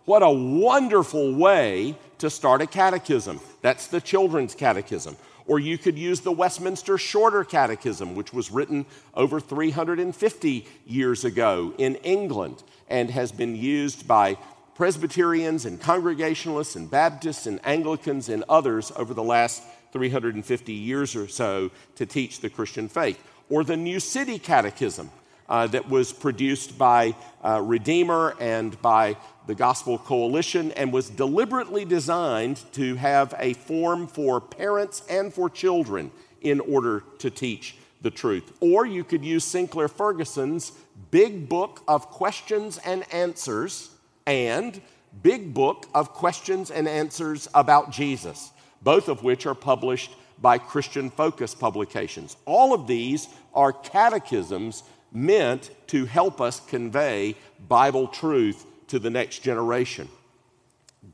What 0.06 0.22
a 0.22 0.30
wonderful 0.30 1.34
way 1.34 1.96
to 2.18 2.30
start 2.30 2.62
a 2.62 2.66
catechism. 2.66 3.38
That's 3.60 3.86
the 3.88 4.00
children's 4.00 4.54
catechism. 4.54 5.16
Or 5.46 5.58
you 5.58 5.78
could 5.78 5.98
use 5.98 6.20
the 6.20 6.32
Westminster 6.32 6.96
Shorter 6.98 7.44
Catechism, 7.44 8.16
which 8.16 8.32
was 8.32 8.50
written 8.50 8.86
over 9.14 9.38
350 9.38 10.66
years 10.86 11.24
ago 11.24 11.72
in 11.78 11.96
England 11.96 12.62
and 12.88 13.10
has 13.10 13.30
been 13.30 13.54
used 13.54 14.08
by 14.08 14.38
Presbyterians 14.76 15.64
and 15.64 15.80
Congregationalists 15.80 16.76
and 16.76 16.90
Baptists 16.90 17.46
and 17.46 17.60
Anglicans 17.64 18.28
and 18.28 18.44
others 18.46 18.92
over 18.94 19.14
the 19.14 19.22
last 19.22 19.62
350 19.92 20.72
years 20.74 21.16
or 21.16 21.26
so 21.28 21.70
to 21.94 22.04
teach 22.04 22.40
the 22.40 22.50
Christian 22.50 22.86
faith. 22.86 23.18
Or 23.48 23.64
the 23.64 23.78
New 23.78 23.98
City 24.00 24.38
Catechism 24.38 25.10
uh, 25.48 25.66
that 25.68 25.88
was 25.88 26.12
produced 26.12 26.76
by 26.76 27.14
uh, 27.42 27.62
Redeemer 27.64 28.34
and 28.38 28.80
by 28.82 29.16
the 29.46 29.54
Gospel 29.54 29.96
Coalition 29.96 30.72
and 30.72 30.92
was 30.92 31.08
deliberately 31.08 31.86
designed 31.86 32.60
to 32.72 32.96
have 32.96 33.34
a 33.38 33.54
form 33.54 34.06
for 34.06 34.42
parents 34.42 35.02
and 35.08 35.32
for 35.32 35.48
children 35.48 36.10
in 36.42 36.60
order 36.60 37.02
to 37.20 37.30
teach 37.30 37.76
the 38.02 38.10
truth. 38.10 38.52
Or 38.60 38.84
you 38.84 39.04
could 39.04 39.24
use 39.24 39.44
Sinclair 39.44 39.88
Ferguson's 39.88 40.72
Big 41.10 41.48
Book 41.48 41.82
of 41.88 42.08
Questions 42.08 42.78
and 42.84 43.10
Answers 43.10 43.95
and 44.26 44.80
Big 45.22 45.54
Book 45.54 45.86
of 45.94 46.12
Questions 46.12 46.70
and 46.70 46.86
Answers 46.86 47.48
about 47.54 47.90
Jesus, 47.90 48.50
both 48.82 49.08
of 49.08 49.22
which 49.22 49.46
are 49.46 49.54
published 49.54 50.10
by 50.40 50.58
Christian 50.58 51.10
Focus 51.10 51.54
Publications. 51.54 52.36
All 52.44 52.74
of 52.74 52.86
these 52.86 53.28
are 53.54 53.72
catechisms 53.72 54.82
meant 55.12 55.70
to 55.88 56.04
help 56.04 56.40
us 56.40 56.60
convey 56.60 57.36
Bible 57.68 58.08
truth 58.08 58.66
to 58.88 58.98
the 58.98 59.10
next 59.10 59.38
generation. 59.38 60.08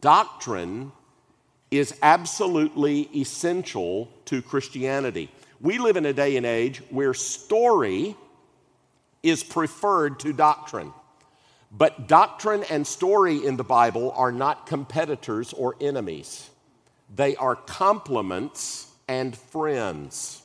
Doctrine 0.01 0.91
is 1.71 1.95
absolutely 2.03 3.03
essential 3.15 4.09
to 4.25 4.43
Christianity. 4.43 5.31
We 5.61 5.79
live 5.79 5.97
in 5.97 6.07
a 6.07 6.13
day 6.13 6.37
and 6.37 6.45
age 6.45 6.83
where 6.91 7.15
story 7.15 8.17
is 9.23 9.45
preferred 9.45 10.19
to 10.21 10.33
doctrine. 10.33 10.93
But 11.73 12.07
doctrine 12.07 12.65
and 12.69 12.87
story 12.87 13.45
in 13.47 13.57
the 13.57 13.65
Bible 13.65 14.13
are 14.15 14.31
not 14.31 14.67
competitors 14.67 15.55
or 15.55 15.75
enemies, 15.81 16.51
they 17.15 17.35
are 17.37 17.57
complements 17.57 18.89
and 19.09 19.37
friends. 19.37 20.39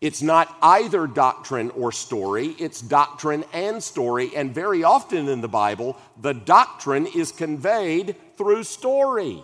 It's 0.00 0.20
not 0.20 0.54
either 0.60 1.06
doctrine 1.06 1.70
or 1.70 1.90
story, 1.90 2.48
it's 2.58 2.80
doctrine 2.80 3.44
and 3.52 3.82
story. 3.82 4.36
And 4.36 4.54
very 4.54 4.84
often 4.84 5.28
in 5.28 5.40
the 5.40 5.48
Bible, 5.48 5.96
the 6.20 6.34
doctrine 6.34 7.06
is 7.06 7.32
conveyed 7.32 8.14
through 8.36 8.64
story. 8.64 9.42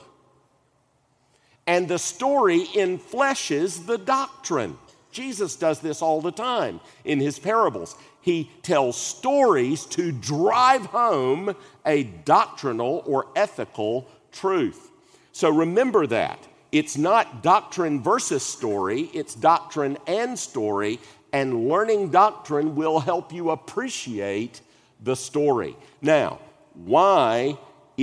And 1.66 1.88
the 1.88 1.98
story 1.98 2.66
enfleshes 2.74 3.86
the 3.86 3.96
doctrine. 3.96 4.76
Jesus 5.10 5.56
does 5.56 5.80
this 5.80 6.02
all 6.02 6.20
the 6.20 6.32
time 6.32 6.80
in 7.04 7.18
his 7.20 7.38
parables 7.38 7.96
he 8.22 8.50
tells 8.62 8.96
stories 8.96 9.84
to 9.86 10.12
drive 10.12 10.86
home 10.86 11.54
a 11.84 12.04
doctrinal 12.04 13.02
or 13.04 13.26
ethical 13.36 14.08
truth. 14.32 14.90
So 15.32 15.50
remember 15.50 16.06
that. 16.06 16.38
It's 16.70 16.96
not 16.96 17.42
doctrine 17.42 18.00
versus 18.00 18.42
story, 18.42 19.10
it's 19.12 19.34
doctrine 19.34 19.98
and 20.06 20.38
story, 20.38 21.00
and 21.32 21.68
learning 21.68 22.10
doctrine 22.10 22.74
will 22.74 23.00
help 23.00 23.30
you 23.30 23.50
appreciate 23.50 24.62
the 25.02 25.14
story. 25.14 25.76
Now, 26.00 26.38
why 26.72 27.58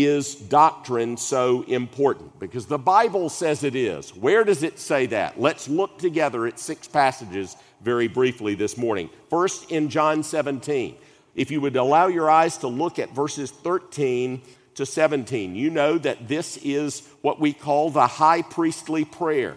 is 0.05 0.35
doctrine 0.35 1.17
so 1.17 1.63
important? 1.63 2.39
Because 2.39 2.65
the 2.65 2.77
Bible 2.77 3.29
says 3.29 3.63
it 3.63 3.75
is. 3.75 4.15
Where 4.15 4.43
does 4.43 4.63
it 4.63 4.79
say 4.79 5.05
that? 5.07 5.39
Let's 5.39 5.67
look 5.67 5.97
together 5.97 6.45
at 6.47 6.59
six 6.59 6.87
passages 6.87 7.55
very 7.81 8.07
briefly 8.07 8.55
this 8.55 8.77
morning. 8.77 9.09
First, 9.29 9.71
in 9.71 9.89
John 9.89 10.23
17. 10.23 10.95
If 11.35 11.51
you 11.51 11.61
would 11.61 11.75
allow 11.75 12.07
your 12.07 12.29
eyes 12.29 12.57
to 12.57 12.67
look 12.67 12.99
at 12.99 13.15
verses 13.15 13.51
13 13.51 14.41
to 14.75 14.85
17, 14.85 15.55
you 15.55 15.69
know 15.69 15.97
that 15.97 16.27
this 16.27 16.57
is 16.57 17.07
what 17.21 17.39
we 17.39 17.53
call 17.53 17.89
the 17.89 18.07
high 18.07 18.41
priestly 18.41 19.05
prayer. 19.05 19.55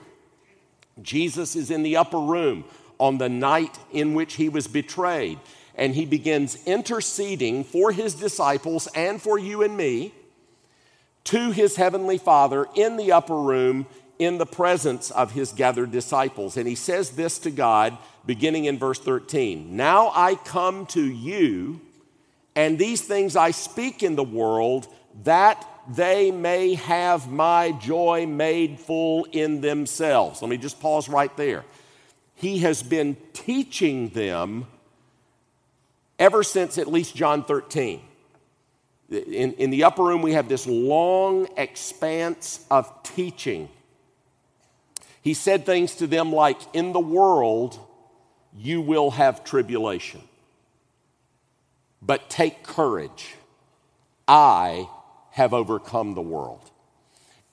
Jesus 1.00 1.56
is 1.56 1.70
in 1.70 1.82
the 1.82 1.96
upper 1.96 2.20
room 2.20 2.64
on 2.99 3.18
the 3.18 3.28
night 3.28 3.78
in 3.90 4.14
which 4.14 4.34
he 4.34 4.49
was 4.49 4.68
betrayed, 4.68 5.38
and 5.75 5.94
he 5.94 6.04
begins 6.04 6.62
interceding 6.66 7.64
for 7.64 7.90
his 7.90 8.14
disciples 8.14 8.87
and 8.94 9.20
for 9.20 9.38
you 9.38 9.62
and 9.62 9.76
me 9.76 10.12
to 11.25 11.50
his 11.50 11.76
heavenly 11.76 12.19
Father 12.19 12.67
in 12.75 12.97
the 12.97 13.12
upper 13.12 13.37
room 13.37 13.87
in 14.19 14.38
the 14.38 14.47
presence 14.47 15.11
of 15.11 15.33
his 15.33 15.52
gathered 15.52 15.91
disciples. 15.91 16.57
And 16.57 16.69
he 16.69 16.75
says 16.75 17.11
this 17.11 17.38
to 17.41 17.50
God 17.50 17.97
beginning 18.25 18.67
in 18.67 18.79
verse 18.79 18.99
13 18.99 19.76
Now 19.76 20.12
I 20.14 20.35
come 20.37 20.87
to 20.87 21.02
you, 21.02 21.81
and 22.55 22.79
these 22.79 23.02
things 23.02 23.37
I 23.37 23.50
speak 23.50 24.02
in 24.02 24.17
the 24.17 24.25
world, 24.25 24.87
that 25.25 25.67
they 25.88 26.31
may 26.31 26.75
have 26.75 27.31
my 27.31 27.73
joy 27.73 28.26
made 28.26 28.79
full 28.79 29.26
in 29.33 29.61
themselves. 29.61 30.41
Let 30.41 30.49
me 30.49 30.57
just 30.57 30.81
pause 30.81 31.09
right 31.09 31.35
there. 31.37 31.64
He 32.37 32.59
has 32.59 32.83
been 32.83 33.17
teaching 33.33 34.09
them 34.11 34.67
ever 36.19 36.43
since 36.43 36.79
at 36.79 36.87
least 36.87 37.17
John 37.17 37.45
13. 37.45 38.00
In, 39.12 39.52
in 39.54 39.71
the 39.71 39.85
upper 39.85 40.02
room, 40.02 40.23
we 40.23 40.33
have 40.33 40.49
this 40.49 40.66
long 40.66 41.49
expanse 41.57 42.64
of 42.71 42.90
teaching. 43.02 43.69
He 45.23 45.35
said 45.35 45.66
things 45.66 45.97
to 45.97 46.07
them 46.07 46.33
like, 46.33 46.59
In 46.73 46.92
the 46.92 47.00
world, 47.00 47.78
you 48.57 48.81
will 48.81 49.11
have 49.12 49.45
tribulation. 49.45 50.23
But 52.00 52.28
take 52.28 52.62
courage. 52.62 53.35
I 54.26 54.88
have 55.31 55.54
overcome 55.54 56.14
the 56.14 56.23
world. 56.23 56.71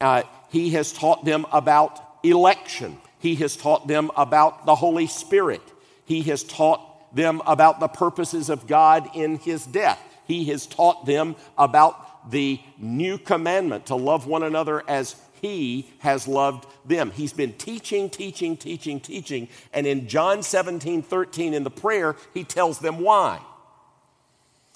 Uh, 0.02 0.24
he 0.50 0.72
has 0.72 0.92
taught 0.92 1.26
them 1.26 1.46
about 1.52 2.00
election. 2.24 2.98
He 3.20 3.36
has 3.36 3.56
taught 3.56 3.88
them 3.88 4.12
about 4.16 4.66
the 4.66 4.76
Holy 4.76 5.08
Spirit. 5.08 5.62
He 6.06 6.24
has 6.24 6.44
taught 6.44 7.16
them 7.16 7.42
about 7.46 7.80
the 7.80 7.88
purposes 7.88 8.50
of 8.50 8.66
God 8.66 9.10
in 9.14 9.38
His 9.38 9.66
death. 9.66 10.02
He 10.30 10.46
has 10.46 10.68
taught 10.68 11.08
them 11.08 11.36
about 11.58 12.30
the 12.30 12.62
new 12.78 13.18
commandment 13.18 13.88
to 13.88 13.96
love 13.96 14.28
one 14.28 14.44
another 14.44 14.84
as 14.88 15.16
He 15.42 15.90
has 16.00 16.28
loved 16.28 16.68
them. 16.86 17.10
He's 17.10 17.34
been 17.34 17.54
teaching, 17.54 18.12
teaching, 18.12 18.56
teaching, 18.56 19.00
teaching. 19.00 19.48
And 19.74 19.88
in 19.88 20.08
John 20.08 20.44
17, 20.44 21.02
13, 21.02 21.56
in 21.56 21.64
the 21.64 21.72
prayer, 21.72 22.16
He 22.36 22.44
tells 22.44 22.78
them 22.78 23.00
why. 23.00 23.42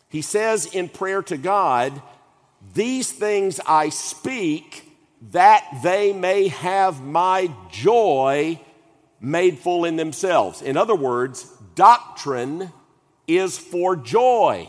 He 0.10 0.24
says 0.24 0.66
in 0.66 0.90
prayer 0.90 1.22
to 1.22 1.38
God, 1.38 2.02
These 2.74 3.12
things 3.12 3.60
I 3.68 3.90
speak 3.90 4.92
that 5.32 5.64
they 5.84 6.14
may 6.14 6.48
have 6.48 7.04
my 7.04 7.52
joy 7.72 8.60
made 9.22 9.60
full 9.60 9.86
in 9.86 9.98
themselves. 9.98 10.64
In 10.64 10.78
other 10.78 10.96
words, 10.96 11.46
doctrine 11.76 12.72
is 13.28 13.56
for 13.60 13.96
joy. 13.96 14.68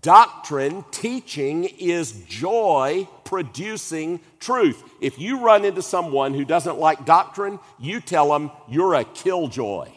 Doctrine, 0.00 0.84
teaching, 0.90 1.64
is 1.64 2.12
joy 2.26 3.06
producing 3.24 4.20
truth. 4.40 4.82
If 5.00 5.18
you 5.18 5.40
run 5.40 5.64
into 5.64 5.82
someone 5.82 6.32
who 6.34 6.44
doesn't 6.44 6.78
like 6.78 7.04
doctrine, 7.04 7.58
you 7.78 8.00
tell 8.00 8.30
them 8.30 8.50
you're 8.68 8.94
a 8.94 9.04
killjoy. 9.04 9.90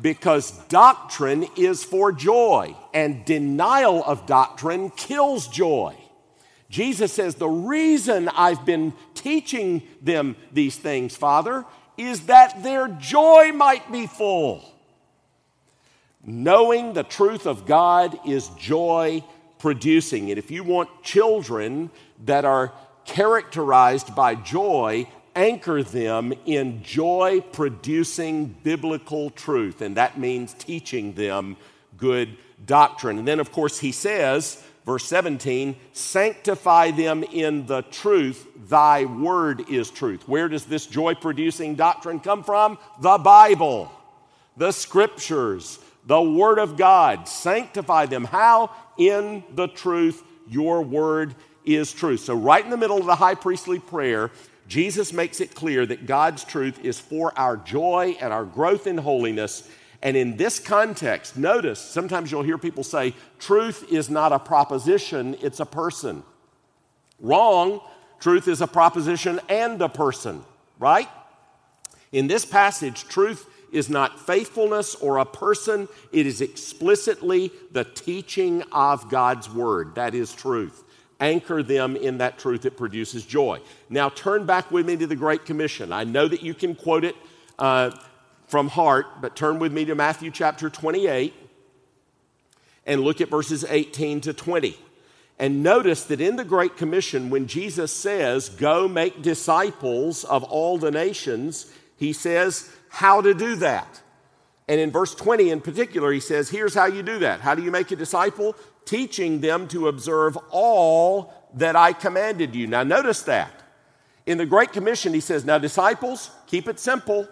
Because 0.00 0.50
doctrine 0.68 1.46
is 1.56 1.84
for 1.84 2.10
joy, 2.12 2.74
and 2.92 3.24
denial 3.24 4.02
of 4.04 4.26
doctrine 4.26 4.90
kills 4.90 5.46
joy. 5.46 5.96
Jesus 6.68 7.12
says, 7.12 7.36
The 7.36 7.48
reason 7.48 8.28
I've 8.30 8.64
been 8.64 8.94
teaching 9.14 9.82
them 10.00 10.36
these 10.52 10.76
things, 10.76 11.14
Father, 11.14 11.64
is 11.96 12.22
that 12.22 12.62
their 12.62 12.88
joy 12.88 13.52
might 13.52 13.92
be 13.92 14.06
full. 14.06 14.71
Knowing 16.24 16.92
the 16.92 17.02
truth 17.02 17.46
of 17.46 17.66
God 17.66 18.18
is 18.26 18.48
joy 18.50 19.24
producing. 19.58 20.30
And 20.30 20.38
if 20.38 20.50
you 20.50 20.62
want 20.62 21.02
children 21.02 21.90
that 22.24 22.44
are 22.44 22.72
characterized 23.04 24.14
by 24.14 24.34
joy, 24.36 25.08
anchor 25.34 25.82
them 25.82 26.32
in 26.46 26.82
joy 26.82 27.40
producing 27.52 28.54
biblical 28.62 29.30
truth. 29.30 29.80
And 29.80 29.96
that 29.96 30.18
means 30.18 30.54
teaching 30.54 31.14
them 31.14 31.56
good 31.96 32.36
doctrine. 32.64 33.18
And 33.18 33.26
then, 33.26 33.40
of 33.40 33.50
course, 33.50 33.78
he 33.78 33.92
says, 33.92 34.62
verse 34.84 35.04
17, 35.06 35.76
sanctify 35.92 36.90
them 36.92 37.22
in 37.24 37.66
the 37.66 37.82
truth. 37.82 38.46
Thy 38.68 39.04
word 39.04 39.68
is 39.68 39.90
truth. 39.90 40.28
Where 40.28 40.48
does 40.48 40.66
this 40.66 40.86
joy 40.86 41.14
producing 41.14 41.74
doctrine 41.74 42.20
come 42.20 42.44
from? 42.44 42.78
The 43.00 43.18
Bible, 43.18 43.90
the 44.56 44.72
scriptures, 44.72 45.78
the 46.06 46.20
word 46.20 46.58
of 46.58 46.76
God. 46.76 47.28
Sanctify 47.28 48.06
them. 48.06 48.24
How? 48.24 48.70
In 48.98 49.44
the 49.54 49.68
truth. 49.68 50.22
Your 50.48 50.82
word 50.82 51.34
is 51.64 51.92
truth. 51.92 52.20
So, 52.20 52.34
right 52.34 52.64
in 52.64 52.70
the 52.70 52.76
middle 52.76 52.98
of 52.98 53.06
the 53.06 53.14
high 53.14 53.36
priestly 53.36 53.78
prayer, 53.78 54.30
Jesus 54.68 55.12
makes 55.12 55.40
it 55.40 55.54
clear 55.54 55.86
that 55.86 56.06
God's 56.06 56.44
truth 56.44 56.84
is 56.84 56.98
for 56.98 57.36
our 57.38 57.56
joy 57.56 58.16
and 58.20 58.32
our 58.32 58.44
growth 58.44 58.86
in 58.86 58.98
holiness 58.98 59.68
and 60.02 60.16
in 60.16 60.36
this 60.36 60.58
context, 60.58 61.38
notice 61.38 61.78
sometimes 61.78 62.32
you'll 62.32 62.42
hear 62.42 62.58
people 62.58 62.82
say, 62.82 63.14
truth 63.38 63.86
is 63.90 64.10
not 64.10 64.32
a 64.32 64.38
proposition, 64.38 65.36
it's 65.40 65.60
a 65.60 65.66
person. 65.66 66.24
Wrong. 67.20 67.80
Truth 68.18 68.48
is 68.48 68.60
a 68.60 68.66
proposition 68.66 69.40
and 69.48 69.80
a 69.80 69.88
person, 69.88 70.44
right? 70.78 71.08
In 72.10 72.26
this 72.26 72.44
passage, 72.44 73.04
truth 73.04 73.48
is 73.72 73.90
not 73.90 74.20
faithfulness 74.20 74.94
or 74.94 75.18
a 75.18 75.24
person, 75.24 75.88
it 76.12 76.26
is 76.26 76.40
explicitly 76.40 77.50
the 77.72 77.84
teaching 77.84 78.62
of 78.70 79.08
God's 79.08 79.50
word. 79.50 79.96
That 79.96 80.14
is 80.14 80.32
truth. 80.32 80.84
Anchor 81.18 81.62
them 81.62 81.96
in 81.96 82.18
that 82.18 82.38
truth 82.38 82.66
it 82.66 82.76
produces 82.76 83.24
joy. 83.24 83.60
Now, 83.88 84.08
turn 84.08 84.46
back 84.46 84.70
with 84.70 84.86
me 84.86 84.96
to 84.96 85.06
the 85.06 85.16
Great 85.16 85.44
Commission. 85.44 85.92
I 85.92 86.04
know 86.04 86.28
that 86.28 86.42
you 86.42 86.54
can 86.54 86.74
quote 86.74 87.04
it. 87.04 87.16
Uh, 87.58 87.90
from 88.52 88.68
heart, 88.68 89.06
but 89.22 89.34
turn 89.34 89.58
with 89.58 89.72
me 89.72 89.86
to 89.86 89.94
Matthew 89.94 90.30
chapter 90.30 90.68
28 90.68 91.32
and 92.84 93.00
look 93.00 93.22
at 93.22 93.30
verses 93.30 93.64
18 93.66 94.20
to 94.20 94.34
20. 94.34 94.76
And 95.38 95.62
notice 95.62 96.04
that 96.04 96.20
in 96.20 96.36
the 96.36 96.44
Great 96.44 96.76
Commission, 96.76 97.30
when 97.30 97.46
Jesus 97.46 97.90
says, 97.90 98.50
Go 98.50 98.86
make 98.88 99.22
disciples 99.22 100.24
of 100.24 100.44
all 100.44 100.76
the 100.76 100.90
nations, 100.90 101.72
he 101.96 102.12
says 102.12 102.70
how 102.92 103.22
to 103.22 103.32
do 103.32 103.56
that. 103.56 104.02
And 104.68 104.78
in 104.78 104.90
verse 104.90 105.14
20 105.14 105.50
in 105.50 105.62
particular, 105.62 106.12
he 106.12 106.20
says, 106.20 106.50
Here's 106.50 106.74
how 106.74 106.84
you 106.84 107.02
do 107.02 107.18
that. 107.20 107.40
How 107.40 107.54
do 107.54 107.62
you 107.62 107.70
make 107.70 107.90
a 107.90 107.96
disciple? 107.96 108.54
Teaching 108.84 109.40
them 109.40 109.66
to 109.68 109.88
observe 109.88 110.36
all 110.50 111.32
that 111.54 111.74
I 111.74 111.94
commanded 111.94 112.54
you. 112.54 112.66
Now, 112.66 112.82
notice 112.82 113.22
that. 113.22 113.50
In 114.26 114.36
the 114.36 114.46
Great 114.46 114.72
Commission, 114.72 115.14
he 115.14 115.20
says, 115.20 115.44
Now, 115.44 115.56
disciples, 115.56 116.30
keep 116.46 116.68
it 116.68 116.78
simple. 116.78 117.26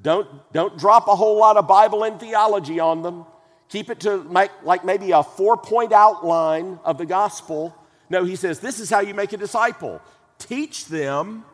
Don't, 0.00 0.28
don't 0.52 0.78
drop 0.78 1.08
a 1.08 1.16
whole 1.16 1.38
lot 1.38 1.56
of 1.56 1.66
Bible 1.66 2.04
and 2.04 2.18
theology 2.18 2.78
on 2.78 3.02
them. 3.02 3.26
Keep 3.68 3.90
it 3.90 4.00
to 4.00 4.22
make, 4.24 4.50
like 4.62 4.84
maybe 4.84 5.10
a 5.10 5.24
four 5.24 5.56
point 5.56 5.92
outline 5.92 6.78
of 6.84 6.98
the 6.98 7.06
gospel. 7.06 7.76
No, 8.08 8.24
he 8.24 8.36
says, 8.36 8.60
this 8.60 8.78
is 8.78 8.88
how 8.88 9.00
you 9.00 9.12
make 9.12 9.32
a 9.32 9.36
disciple. 9.36 10.00
Teach 10.38 10.86
them 10.86 11.44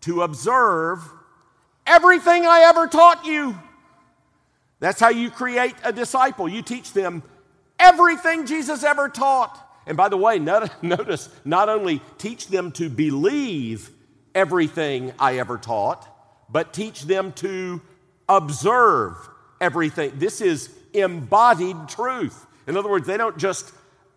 to 0.00 0.22
observe 0.22 1.00
everything 1.86 2.46
I 2.46 2.62
ever 2.62 2.86
taught 2.86 3.24
you. 3.24 3.58
That's 4.80 4.98
how 4.98 5.10
you 5.10 5.30
create 5.30 5.74
a 5.84 5.92
disciple. 5.92 6.48
You 6.48 6.62
teach 6.62 6.92
them 6.92 7.22
everything 7.78 8.46
Jesus 8.46 8.82
ever 8.82 9.08
taught. 9.08 9.58
And 9.86 9.96
by 9.96 10.08
the 10.08 10.16
way, 10.16 10.38
notice 10.82 11.28
not 11.44 11.68
only 11.68 12.00
teach 12.18 12.48
them 12.48 12.72
to 12.72 12.88
believe 12.88 13.90
everything 14.34 15.12
I 15.18 15.38
ever 15.38 15.58
taught, 15.58 16.08
but 16.48 16.72
teach 16.72 17.02
them 17.02 17.32
to 17.32 17.80
observe 18.28 19.16
everything. 19.60 20.12
This 20.16 20.40
is 20.40 20.74
embodied 20.92 21.88
truth. 21.88 22.46
In 22.66 22.76
other 22.76 22.90
words, 22.90 23.06
they 23.06 23.16
don't 23.16 23.38
just 23.38 23.72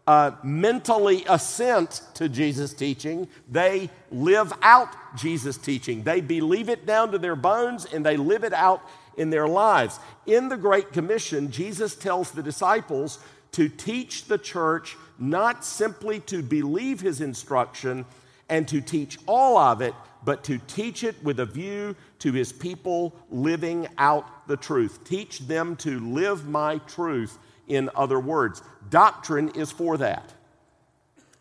uh, 0.07 0.31
mentally 0.43 1.25
assent 1.27 2.01
to 2.13 2.29
Jesus' 2.29 2.73
teaching, 2.73 3.27
they 3.49 3.89
live 4.11 4.53
out 4.61 4.89
Jesus' 5.17 5.57
teaching. 5.57 6.03
They 6.03 6.21
believe 6.21 6.69
it 6.69 6.85
down 6.85 7.11
to 7.11 7.17
their 7.17 7.35
bones 7.35 7.85
and 7.85 8.05
they 8.05 8.17
live 8.17 8.43
it 8.43 8.53
out 8.53 8.81
in 9.17 9.29
their 9.29 9.47
lives. 9.47 9.99
In 10.25 10.49
the 10.49 10.57
Great 10.57 10.91
Commission, 10.91 11.51
Jesus 11.51 11.95
tells 11.95 12.31
the 12.31 12.43
disciples 12.43 13.19
to 13.53 13.69
teach 13.69 14.25
the 14.25 14.37
church 14.37 14.97
not 15.17 15.63
simply 15.63 16.19
to 16.19 16.43
believe 16.43 16.99
his 16.99 17.21
instruction 17.21 18.05
and 18.49 18.67
to 18.67 18.81
teach 18.81 19.17
all 19.25 19.57
of 19.57 19.81
it, 19.81 19.93
but 20.23 20.43
to 20.43 20.57
teach 20.67 21.03
it 21.03 21.15
with 21.23 21.39
a 21.39 21.45
view 21.45 21.95
to 22.19 22.31
his 22.31 22.51
people 22.51 23.15
living 23.29 23.87
out 23.97 24.47
the 24.47 24.57
truth. 24.57 25.03
Teach 25.03 25.39
them 25.39 25.75
to 25.77 25.99
live 25.99 26.47
my 26.47 26.79
truth, 26.79 27.37
in 27.67 27.89
other 27.95 28.19
words. 28.19 28.61
Doctrine 28.89 29.49
is 29.49 29.71
for 29.71 29.97
that. 29.97 30.33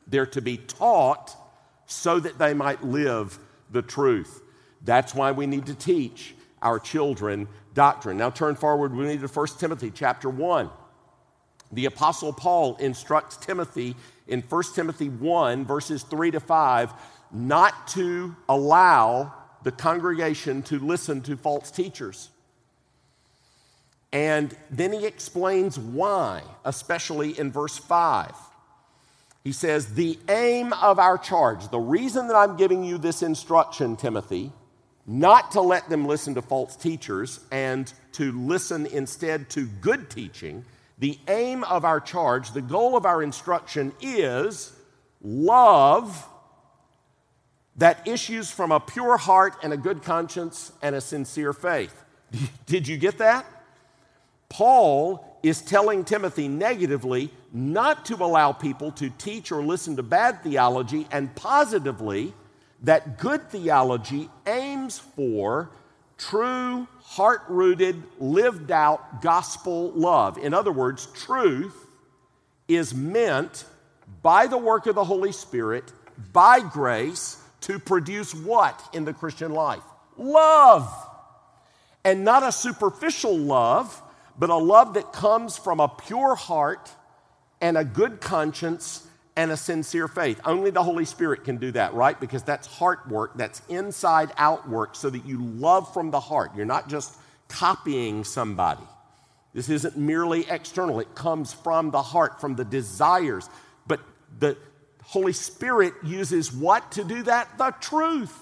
They're 0.07 0.27
to 0.27 0.43
be 0.43 0.57
taught 0.57 1.37
so 1.87 2.21
that 2.21 2.39
they 2.39 2.55
might 2.55 2.83
live 2.85 3.39
the 3.71 3.83
truth. 3.83 4.43
That's 4.83 5.15
why 5.15 5.33
we 5.33 5.47
need 5.47 5.67
to 5.67 5.75
teach 5.75 6.35
our 6.63 6.79
children 6.79 7.49
doctrine. 7.75 8.17
Now 8.17 8.31
turn 8.31 8.55
forward, 8.55 8.95
we 8.95 9.07
need 9.07 9.21
to 9.21 9.29
1 9.29 9.47
Timothy 9.59 9.91
chapter 9.91 10.31
1. 10.31 10.71
The 11.73 11.87
Apostle 11.87 12.33
Paul 12.33 12.77
instructs 12.77 13.37
Timothy 13.37 13.97
in 14.29 14.43
1 14.43 14.63
Timothy 14.75 15.09
1, 15.09 15.65
verses 15.65 16.03
3 16.05 16.31
to 16.33 16.41
5, 16.41 16.93
not 17.33 17.89
to 17.89 18.37
allow 18.49 19.35
the 19.65 19.73
congregation 19.73 20.63
to 20.63 20.79
listen 20.79 21.21
to 21.23 21.37
false 21.37 21.71
teachers. 21.71 22.31
And 24.15 24.57
then 24.71 24.93
he 24.93 25.05
explains 25.07 25.77
why, 25.77 26.43
especially 26.65 27.37
in 27.37 27.51
verse 27.51 27.77
5. 27.77 28.33
He 29.43 29.51
says, 29.51 29.95
The 29.95 30.19
aim 30.29 30.73
of 30.73 31.01
our 31.01 31.19
charge, 31.19 31.69
the 31.69 31.81
reason 31.81 32.29
that 32.29 32.37
I'm 32.37 32.57
giving 32.57 32.85
you 32.85 32.97
this 32.97 33.23
instruction, 33.23 33.97
Timothy, 33.97 34.53
not 35.05 35.51
to 35.51 35.61
let 35.61 35.91
them 35.91 36.07
listen 36.07 36.35
to 36.37 36.43
false 36.43 36.77
teachers 36.77 37.41
and 37.51 37.93
to 38.13 38.31
listen 38.33 38.87
instead 38.87 39.51
to 39.51 39.67
good 39.67 40.09
teaching, 40.11 40.65
the 41.01 41.19
aim 41.27 41.65
of 41.65 41.85
our 41.85 42.01
charge, 42.01 42.53
the 42.53 42.63
goal 42.63 42.97
of 42.97 43.05
our 43.05 43.21
instruction 43.21 43.93
is 44.01 44.73
love 45.23 46.25
that 47.77 48.07
issues 48.07 48.49
from 48.49 48.71
a 48.71 48.79
pure 48.79 49.17
heart 49.17 49.57
and 49.65 49.73
a 49.73 49.77
good 49.77 50.05
conscience 50.05 50.71
and 50.83 50.95
a 50.95 51.01
sincere 51.01 51.53
faith. 51.53 52.05
Did 52.67 52.87
you 52.87 52.97
get 52.97 53.19
that? 53.19 53.45
Paul 54.55 55.37
is 55.43 55.61
telling 55.63 56.05
Timothy 56.05 56.47
negatively 56.47 57.33
not 57.53 58.05
to 58.05 58.15
allow 58.15 58.53
people 58.53 58.93
to 58.93 59.11
teach 59.11 59.51
or 59.51 59.65
listen 59.65 59.97
to 59.97 60.05
bad 60.05 60.45
theology, 60.45 61.09
and 61.11 61.35
positively 61.35 62.33
that 62.85 63.19
good 63.19 63.51
theology 63.51 64.31
aims 64.47 64.97
for 64.97 65.71
true, 66.19 66.87
heart 67.03 67.43
rooted, 67.49 68.01
lived 68.21 68.71
out 68.71 69.23
gospel 69.23 69.91
love. 69.91 70.39
In 70.39 70.55
other 70.55 70.71
words, 70.71 71.07
truth 71.07 71.75
is 72.69 72.95
meant 72.95 73.65
by 74.23 74.47
the 74.47 74.57
work 74.57 74.87
of 74.87 74.95
the 74.95 75.05
Holy 75.05 75.33
Spirit, 75.33 75.93
by 76.33 76.61
grace, 76.61 77.43
to 77.63 77.81
produce 77.81 78.33
what 78.33 78.81
in 78.93 79.05
the 79.05 79.13
Christian 79.13 79.53
life? 79.53 79.83
Love. 80.17 80.89
And 82.05 82.25
not 82.25 82.45
a 82.45 82.53
superficial 82.53 83.37
love, 83.37 84.01
but 84.39 84.51
a 84.51 84.57
love 84.57 84.95
that 84.95 85.13
comes 85.13 85.57
from 85.57 85.81
a 85.81 85.89
pure 85.89 86.35
heart 86.35 86.91
and 87.61 87.79
a 87.79 87.85
good 87.85 88.21
conscience 88.21 89.07
and 89.37 89.51
a 89.51 89.57
sincere 89.57 90.09
faith. 90.09 90.41
Only 90.45 90.71
the 90.71 90.83
Holy 90.83 91.05
Spirit 91.05 91.45
can 91.45 91.57
do 91.57 91.73
that, 91.73 91.95
right? 91.95 92.19
Because 92.19 92.43
that's 92.43 92.67
heart 92.67 93.09
work, 93.09 93.33
that's 93.37 93.63
inside 93.69 94.33
out 94.37 94.69
work, 94.69 94.95
so 94.95 95.11
that 95.11 95.25
you 95.25 95.43
love 95.43 95.93
from 95.93 96.11
the 96.11 96.21
heart. 96.21 96.53
You're 96.57 96.67
not 96.67 96.89
just 96.89 97.17
copying 97.49 98.25
somebody. 98.25 98.85
This 99.53 99.69
isn't 99.69 99.97
merely 99.97 100.49
external, 100.49 101.01
it 101.01 101.15
comes 101.15 101.53
from 101.53 101.91
the 101.91 102.03
heart, 102.03 102.41
from 102.41 102.57
the 102.57 102.65
desires. 102.65 103.49
But 103.87 104.01
the 104.39 104.57
Holy 105.05 105.33
Spirit 105.33 105.95
uses 106.03 106.53
what 106.53 106.93
to 106.93 107.05
do 107.05 107.23
that? 107.25 107.57
The 107.59 107.73
truth. 107.81 108.41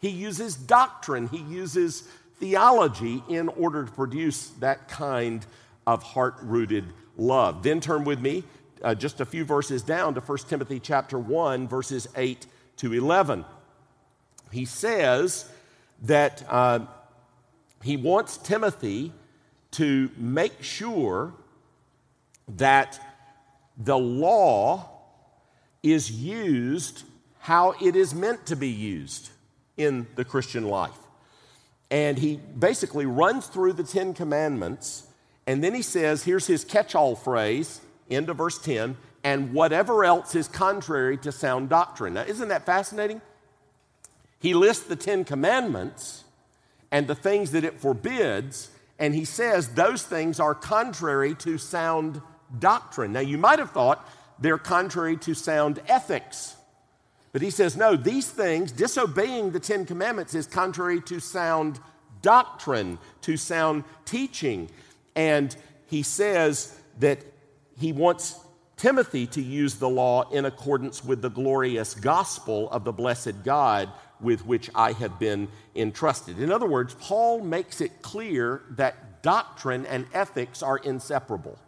He 0.00 0.10
uses 0.10 0.54
doctrine, 0.54 1.28
He 1.28 1.38
uses 1.38 2.08
theology 2.38 3.22
in 3.28 3.48
order 3.48 3.84
to 3.84 3.90
produce 3.90 4.48
that 4.60 4.88
kind 4.88 5.44
of 5.86 6.02
heart 6.02 6.36
rooted 6.42 6.84
love. 7.16 7.62
Then 7.62 7.80
turn 7.80 8.04
with 8.04 8.20
me 8.20 8.44
uh, 8.82 8.94
just 8.94 9.20
a 9.20 9.24
few 9.24 9.44
verses 9.44 9.82
down 9.82 10.14
to 10.14 10.20
1 10.20 10.38
Timothy 10.48 10.80
chapter 10.80 11.18
1, 11.18 11.68
verses 11.68 12.06
8 12.16 12.46
to 12.76 12.92
11. 12.92 13.44
He 14.52 14.64
says 14.64 15.48
that 16.02 16.44
uh, 16.48 16.80
he 17.82 17.96
wants 17.96 18.36
Timothy 18.36 19.12
to 19.72 20.10
make 20.16 20.62
sure 20.62 21.32
that 22.56 23.00
the 23.76 23.98
law 23.98 24.90
is 25.82 26.10
used 26.10 27.02
how 27.40 27.74
it 27.82 27.96
is 27.96 28.14
meant 28.14 28.46
to 28.46 28.56
be 28.56 28.68
used 28.68 29.30
in 29.76 30.06
the 30.14 30.24
Christian 30.24 30.68
life. 30.68 30.96
And 31.94 32.18
he 32.18 32.40
basically 32.58 33.06
runs 33.06 33.46
through 33.46 33.74
the 33.74 33.84
Ten 33.84 34.14
Commandments, 34.14 35.06
and 35.46 35.62
then 35.62 35.74
he 35.74 35.82
says, 35.82 36.24
here's 36.24 36.44
his 36.44 36.64
catch 36.64 36.96
all 36.96 37.14
phrase, 37.14 37.80
end 38.10 38.28
of 38.28 38.38
verse 38.38 38.58
10, 38.58 38.96
and 39.22 39.52
whatever 39.52 40.04
else 40.04 40.34
is 40.34 40.48
contrary 40.48 41.16
to 41.18 41.30
sound 41.30 41.68
doctrine. 41.68 42.14
Now, 42.14 42.22
isn't 42.22 42.48
that 42.48 42.66
fascinating? 42.66 43.20
He 44.40 44.54
lists 44.54 44.82
the 44.86 44.96
Ten 44.96 45.24
Commandments 45.24 46.24
and 46.90 47.06
the 47.06 47.14
things 47.14 47.52
that 47.52 47.62
it 47.62 47.78
forbids, 47.78 48.70
and 48.98 49.14
he 49.14 49.24
says 49.24 49.68
those 49.74 50.02
things 50.02 50.40
are 50.40 50.52
contrary 50.52 51.36
to 51.36 51.58
sound 51.58 52.20
doctrine. 52.58 53.12
Now, 53.12 53.20
you 53.20 53.38
might 53.38 53.60
have 53.60 53.70
thought 53.70 54.04
they're 54.40 54.58
contrary 54.58 55.16
to 55.18 55.32
sound 55.32 55.80
ethics. 55.86 56.56
But 57.34 57.42
he 57.42 57.50
says, 57.50 57.76
no, 57.76 57.96
these 57.96 58.30
things, 58.30 58.70
disobeying 58.70 59.50
the 59.50 59.58
Ten 59.58 59.86
Commandments, 59.86 60.36
is 60.36 60.46
contrary 60.46 61.00
to 61.00 61.18
sound 61.18 61.80
doctrine, 62.22 62.96
to 63.22 63.36
sound 63.36 63.82
teaching. 64.04 64.70
And 65.16 65.54
he 65.88 66.04
says 66.04 66.78
that 67.00 67.18
he 67.76 67.90
wants 67.90 68.38
Timothy 68.76 69.26
to 69.26 69.42
use 69.42 69.74
the 69.74 69.88
law 69.88 70.30
in 70.30 70.44
accordance 70.44 71.04
with 71.04 71.22
the 71.22 71.28
glorious 71.28 71.94
gospel 71.94 72.70
of 72.70 72.84
the 72.84 72.92
blessed 72.92 73.42
God 73.42 73.90
with 74.20 74.46
which 74.46 74.70
I 74.72 74.92
have 74.92 75.18
been 75.18 75.48
entrusted. 75.74 76.38
In 76.38 76.52
other 76.52 76.66
words, 76.66 76.94
Paul 77.00 77.40
makes 77.40 77.80
it 77.80 78.00
clear 78.00 78.62
that 78.70 79.24
doctrine 79.24 79.86
and 79.86 80.06
ethics 80.14 80.62
are 80.62 80.78
inseparable. 80.78 81.58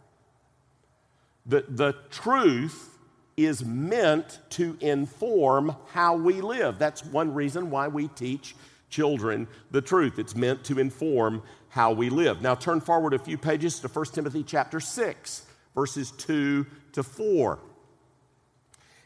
The, 1.45 1.65
the 1.67 1.93
truth 2.09 2.96
is 3.37 3.63
meant 3.63 4.39
to 4.49 4.75
inform 4.81 5.75
how 5.91 6.15
we 6.15 6.41
live. 6.41 6.79
That's 6.79 7.05
one 7.05 7.33
reason 7.33 7.69
why 7.69 7.87
we 7.87 8.07
teach 8.09 8.55
children 8.89 9.47
the 9.69 9.81
truth. 9.81 10.17
It's 10.17 10.35
meant 10.35 10.63
to 10.65 10.79
inform 10.79 11.43
how 11.69 11.91
we 11.91 12.09
live. 12.09 12.41
Now 12.41 12.55
turn 12.55 12.81
forward 12.81 13.13
a 13.13 13.19
few 13.19 13.37
pages 13.37 13.79
to 13.81 13.87
1 13.87 14.05
Timothy 14.07 14.43
chapter 14.43 14.79
6, 14.79 15.45
verses 15.75 16.11
2 16.11 16.65
to 16.93 17.03
4. 17.03 17.59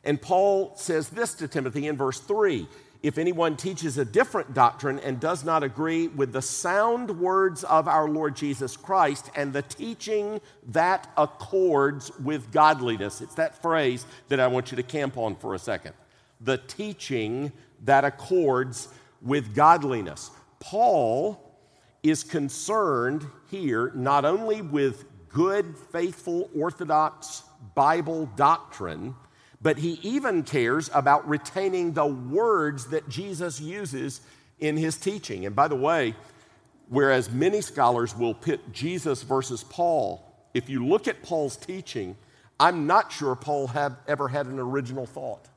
And 0.03 0.21
Paul 0.21 0.75
says 0.77 1.09
this 1.09 1.33
to 1.35 1.47
Timothy 1.47 1.87
in 1.87 1.97
verse 1.97 2.19
3 2.19 2.67
if 3.03 3.17
anyone 3.17 3.57
teaches 3.57 3.97
a 3.97 4.05
different 4.05 4.53
doctrine 4.53 4.99
and 4.99 5.19
does 5.19 5.43
not 5.43 5.63
agree 5.63 6.07
with 6.07 6.33
the 6.33 6.41
sound 6.41 7.19
words 7.19 7.63
of 7.63 7.87
our 7.87 8.07
Lord 8.07 8.35
Jesus 8.35 8.77
Christ 8.77 9.31
and 9.35 9.51
the 9.51 9.63
teaching 9.63 10.39
that 10.67 11.09
accords 11.17 12.11
with 12.19 12.51
godliness. 12.51 13.21
It's 13.21 13.35
that 13.35 13.59
phrase 13.61 14.05
that 14.29 14.39
I 14.39 14.47
want 14.47 14.71
you 14.71 14.75
to 14.75 14.83
camp 14.83 15.17
on 15.17 15.35
for 15.35 15.55
a 15.55 15.59
second. 15.59 15.93
The 16.41 16.57
teaching 16.57 17.51
that 17.85 18.05
accords 18.05 18.87
with 19.21 19.55
godliness. 19.55 20.29
Paul 20.59 21.57
is 22.03 22.23
concerned 22.23 23.25
here 23.49 23.91
not 23.95 24.25
only 24.25 24.61
with 24.61 25.05
good, 25.29 25.75
faithful, 25.91 26.49
orthodox 26.55 27.43
Bible 27.73 28.27
doctrine 28.35 29.15
but 29.61 29.77
he 29.77 29.99
even 30.01 30.43
cares 30.43 30.89
about 30.93 31.27
retaining 31.27 31.93
the 31.93 32.05
words 32.05 32.87
that 32.87 33.07
Jesus 33.09 33.61
uses 33.61 34.21
in 34.59 34.77
his 34.77 34.97
teaching. 34.97 35.45
And 35.45 35.55
by 35.55 35.67
the 35.67 35.75
way, 35.75 36.15
whereas 36.89 37.31
many 37.31 37.61
scholars 37.61 38.17
will 38.17 38.33
pit 38.33 38.59
Jesus 38.71 39.23
versus 39.23 39.63
Paul, 39.63 40.25
if 40.53 40.69
you 40.69 40.85
look 40.85 41.07
at 41.07 41.21
Paul's 41.21 41.55
teaching, 41.55 42.15
I'm 42.59 42.87
not 42.87 43.11
sure 43.11 43.35
Paul 43.35 43.67
have, 43.67 43.97
ever 44.07 44.27
had 44.27 44.47
an 44.47 44.59
original 44.59 45.05
thought. 45.05 45.47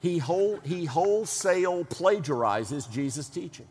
He, 0.00 0.18
whole, 0.18 0.58
he 0.60 0.86
wholesale 0.86 1.84
plagiarizes 1.84 2.90
Jesus' 2.90 3.28
teaching. 3.28 3.68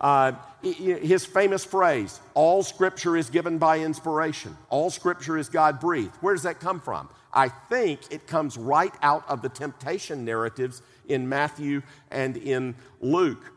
Uh, 0.00 0.32
his 0.62 1.26
famous 1.26 1.64
phrase, 1.64 2.20
all 2.34 2.62
scripture 2.62 3.16
is 3.16 3.30
given 3.30 3.58
by 3.58 3.80
inspiration, 3.80 4.56
all 4.70 4.90
scripture 4.90 5.36
is 5.36 5.48
God 5.48 5.80
breathed. 5.80 6.14
Where 6.20 6.34
does 6.34 6.44
that 6.44 6.60
come 6.60 6.80
from? 6.80 7.08
I 7.32 7.48
think 7.48 8.00
it 8.10 8.26
comes 8.26 8.56
right 8.56 8.94
out 9.02 9.28
of 9.28 9.42
the 9.42 9.48
temptation 9.48 10.24
narratives 10.24 10.82
in 11.08 11.28
Matthew 11.28 11.82
and 12.10 12.36
in 12.36 12.74
Luke. 13.00 13.52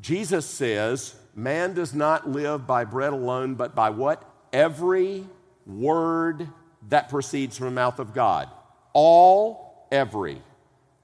Jesus 0.00 0.46
says, 0.46 1.14
Man 1.34 1.74
does 1.74 1.94
not 1.94 2.28
live 2.28 2.66
by 2.66 2.84
bread 2.84 3.12
alone, 3.12 3.54
but 3.54 3.74
by 3.74 3.90
what? 3.90 4.24
Every 4.52 5.24
word 5.66 6.48
that 6.88 7.08
proceeds 7.08 7.56
from 7.56 7.66
the 7.66 7.72
mouth 7.72 7.98
of 7.98 8.14
God. 8.14 8.48
All, 8.92 9.86
every 9.92 10.42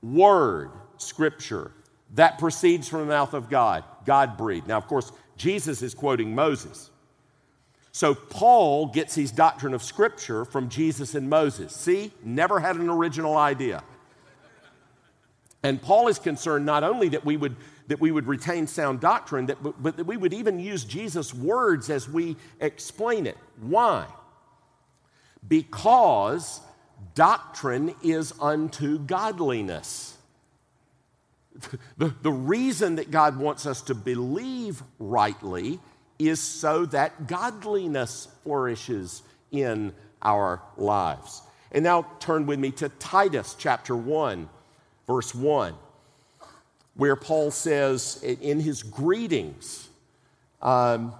word, 0.02 0.70
scripture 0.96 1.72
that 2.14 2.38
proceeds 2.38 2.88
from 2.88 3.00
the 3.00 3.06
mouth 3.06 3.34
of 3.34 3.48
God, 3.48 3.84
God 4.04 4.36
breathed. 4.36 4.68
Now, 4.68 4.78
of 4.78 4.86
course, 4.86 5.12
Jesus 5.36 5.82
is 5.82 5.94
quoting 5.94 6.34
Moses. 6.34 6.90
So 7.96 8.14
Paul 8.14 8.88
gets 8.88 9.14
his 9.14 9.30
doctrine 9.30 9.72
of 9.72 9.82
scripture 9.82 10.44
from 10.44 10.68
Jesus 10.68 11.14
and 11.14 11.30
Moses. 11.30 11.74
See, 11.74 12.12
never 12.22 12.60
had 12.60 12.76
an 12.76 12.90
original 12.90 13.38
idea. 13.38 13.82
And 15.62 15.80
Paul 15.80 16.08
is 16.08 16.18
concerned 16.18 16.66
not 16.66 16.84
only 16.84 17.08
that 17.08 17.24
we 17.24 17.38
would 17.38 17.56
that 17.86 17.98
we 17.98 18.10
would 18.10 18.26
retain 18.26 18.66
sound 18.66 19.00
doctrine, 19.00 19.46
that, 19.46 19.56
but 19.82 19.96
that 19.96 20.04
we 20.04 20.18
would 20.18 20.34
even 20.34 20.58
use 20.58 20.84
Jesus' 20.84 21.32
words 21.32 21.88
as 21.88 22.06
we 22.06 22.36
explain 22.60 23.26
it. 23.26 23.38
Why? 23.62 24.06
Because 25.48 26.60
doctrine 27.14 27.94
is 28.02 28.34
unto 28.42 28.98
godliness. 28.98 30.18
The, 31.96 32.14
the 32.20 32.30
reason 32.30 32.96
that 32.96 33.10
God 33.10 33.38
wants 33.38 33.64
us 33.64 33.80
to 33.82 33.94
believe 33.94 34.82
rightly 34.98 35.80
is 36.18 36.40
so 36.40 36.86
that 36.86 37.26
godliness 37.26 38.28
flourishes 38.42 39.22
in 39.50 39.92
our 40.22 40.62
lives. 40.76 41.42
And 41.72 41.84
now 41.84 42.06
turn 42.20 42.46
with 42.46 42.58
me 42.58 42.70
to 42.72 42.88
Titus 42.88 43.54
chapter 43.58 43.96
1, 43.96 44.48
verse 45.06 45.34
1, 45.34 45.74
where 46.94 47.16
Paul 47.16 47.50
says 47.50 48.22
in 48.22 48.60
his 48.60 48.82
greetings, 48.82 49.88
um, 50.62 51.12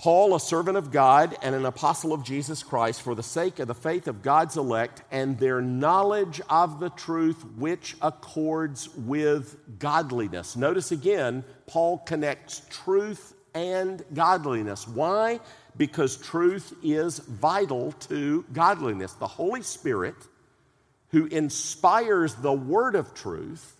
Paul, 0.00 0.34
a 0.34 0.40
servant 0.40 0.78
of 0.78 0.90
God 0.90 1.36
and 1.42 1.54
an 1.54 1.66
apostle 1.66 2.14
of 2.14 2.24
Jesus 2.24 2.62
Christ, 2.62 3.02
for 3.02 3.14
the 3.14 3.22
sake 3.22 3.58
of 3.58 3.68
the 3.68 3.74
faith 3.74 4.08
of 4.08 4.22
God's 4.22 4.56
elect 4.56 5.02
and 5.10 5.38
their 5.38 5.60
knowledge 5.60 6.40
of 6.48 6.80
the 6.80 6.88
truth 6.88 7.44
which 7.58 7.98
accords 8.00 8.88
with 8.96 9.58
godliness. 9.78 10.56
Notice 10.56 10.90
again, 10.90 11.44
Paul 11.66 11.98
connects 11.98 12.62
truth 12.70 13.34
and 13.52 14.02
godliness. 14.14 14.88
Why? 14.88 15.38
Because 15.76 16.16
truth 16.16 16.72
is 16.82 17.18
vital 17.18 17.92
to 18.08 18.46
godliness. 18.54 19.12
The 19.12 19.26
Holy 19.26 19.60
Spirit, 19.60 20.16
who 21.10 21.26
inspires 21.26 22.36
the 22.36 22.54
word 22.54 22.94
of 22.94 23.12
truth, 23.12 23.76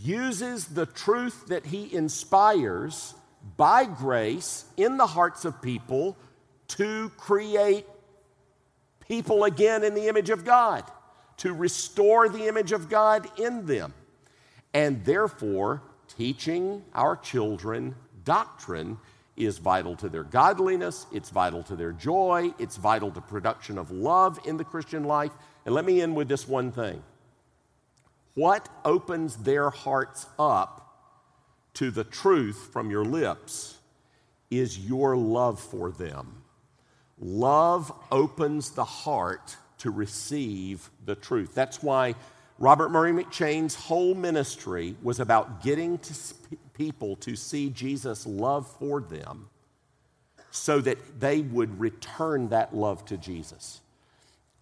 uses 0.00 0.64
the 0.68 0.86
truth 0.86 1.48
that 1.48 1.66
he 1.66 1.94
inspires 1.94 3.12
by 3.56 3.84
grace 3.84 4.64
in 4.76 4.96
the 4.96 5.06
hearts 5.06 5.44
of 5.44 5.60
people 5.62 6.16
to 6.68 7.10
create 7.16 7.86
people 9.08 9.44
again 9.44 9.82
in 9.82 9.94
the 9.94 10.08
image 10.08 10.30
of 10.30 10.44
God, 10.44 10.84
to 11.38 11.52
restore 11.52 12.28
the 12.28 12.46
image 12.46 12.72
of 12.72 12.88
God 12.88 13.26
in 13.38 13.66
them. 13.66 13.92
And 14.72 15.04
therefore, 15.04 15.82
teaching 16.16 16.84
our 16.94 17.16
children 17.16 17.94
doctrine 18.24 18.98
is 19.36 19.58
vital 19.58 19.96
to 19.96 20.08
their 20.08 20.22
godliness, 20.22 21.06
it's 21.12 21.30
vital 21.30 21.62
to 21.64 21.76
their 21.76 21.92
joy, 21.92 22.52
it's 22.58 22.76
vital 22.76 23.10
to 23.10 23.20
production 23.20 23.78
of 23.78 23.90
love 23.90 24.38
in 24.44 24.56
the 24.56 24.64
Christian 24.64 25.04
life. 25.04 25.32
And 25.64 25.74
let 25.74 25.84
me 25.84 26.00
end 26.00 26.14
with 26.14 26.28
this 26.28 26.46
one 26.46 26.72
thing. 26.72 27.02
What 28.34 28.68
opens 28.84 29.36
their 29.36 29.70
hearts 29.70 30.26
up 30.38 30.89
to 31.74 31.90
the 31.90 32.04
truth 32.04 32.70
from 32.72 32.90
your 32.90 33.04
lips 33.04 33.78
is 34.50 34.78
your 34.78 35.16
love 35.16 35.60
for 35.60 35.90
them. 35.90 36.42
Love 37.18 37.92
opens 38.10 38.70
the 38.70 38.84
heart 38.84 39.56
to 39.78 39.90
receive 39.90 40.90
the 41.04 41.14
truth. 41.14 41.54
That's 41.54 41.82
why 41.82 42.14
Robert 42.58 42.90
Murray 42.90 43.12
McCheyne's 43.12 43.74
whole 43.74 44.14
ministry 44.14 44.96
was 45.02 45.20
about 45.20 45.62
getting 45.62 45.98
to 45.98 46.14
people 46.74 47.16
to 47.16 47.36
see 47.36 47.70
Jesus' 47.70 48.26
love 48.26 48.66
for 48.78 49.00
them 49.00 49.48
so 50.50 50.80
that 50.80 51.20
they 51.20 51.40
would 51.40 51.80
return 51.80 52.48
that 52.48 52.74
love 52.74 53.04
to 53.06 53.16
Jesus. 53.16 53.80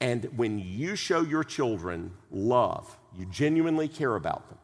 And 0.00 0.26
when 0.36 0.58
you 0.58 0.94
show 0.94 1.22
your 1.22 1.42
children 1.42 2.12
love, 2.30 2.96
you 3.16 3.26
genuinely 3.26 3.88
care 3.88 4.14
about 4.14 4.48
them, 4.48 4.58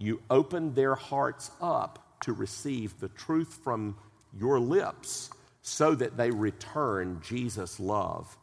you 0.00 0.22
open 0.30 0.74
their 0.74 0.94
hearts 0.94 1.50
up 1.60 2.18
to 2.22 2.32
receive 2.32 2.98
the 2.98 3.08
truth 3.08 3.60
from 3.62 3.96
your 4.36 4.58
lips 4.58 5.30
so 5.62 5.94
that 5.94 6.16
they 6.16 6.30
return 6.30 7.20
Jesus' 7.22 7.78
love 7.78 8.36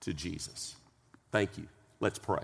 to 0.00 0.14
Jesus. 0.14 0.76
Thank 1.32 1.58
you. 1.58 1.66
Let's 1.98 2.18
pray. 2.18 2.42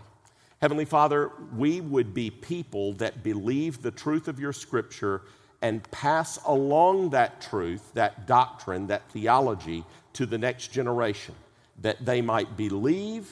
Heavenly 0.60 0.84
Father, 0.84 1.30
we 1.56 1.80
would 1.80 2.12
be 2.12 2.30
people 2.30 2.94
that 2.94 3.22
believe 3.22 3.82
the 3.82 3.90
truth 3.92 4.26
of 4.26 4.40
your 4.40 4.52
scripture 4.52 5.22
and 5.62 5.88
pass 5.90 6.38
along 6.44 7.10
that 7.10 7.40
truth, 7.40 7.92
that 7.94 8.26
doctrine, 8.26 8.88
that 8.88 9.08
theology 9.10 9.84
to 10.14 10.26
the 10.26 10.38
next 10.38 10.68
generation, 10.72 11.34
that 11.80 12.04
they 12.04 12.20
might 12.20 12.56
believe 12.56 13.30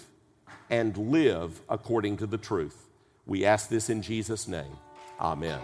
and 0.71 0.97
live 0.97 1.61
according 1.69 2.19
to 2.19 2.27
the 2.27 2.39
truth. 2.39 2.87
We 3.27 3.45
ask 3.45 3.69
this 3.69 3.91
in 3.91 4.03
Jesus' 4.03 4.47
name. 4.47 4.77
Amen. 5.21 5.61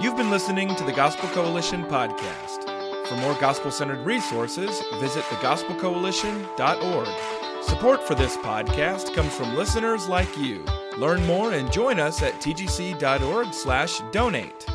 You've 0.00 0.16
been 0.16 0.30
listening 0.30 0.74
to 0.76 0.84
the 0.84 0.92
Gospel 0.92 1.28
Coalition 1.28 1.84
podcast. 1.84 2.64
For 3.06 3.16
more 3.16 3.34
gospel 3.34 3.70
centered 3.70 4.06
resources, 4.06 4.82
visit 4.98 5.24
thegospelcoalition.org. 5.24 7.64
Support 7.64 8.02
for 8.04 8.14
this 8.14 8.38
podcast 8.38 9.14
comes 9.14 9.34
from 9.34 9.54
listeners 9.54 10.08
like 10.08 10.38
you. 10.38 10.64
Learn 10.96 11.26
more 11.26 11.52
and 11.52 11.70
join 11.70 12.00
us 12.00 12.22
at 12.22 12.32
tgc.org/donate. 12.40 14.69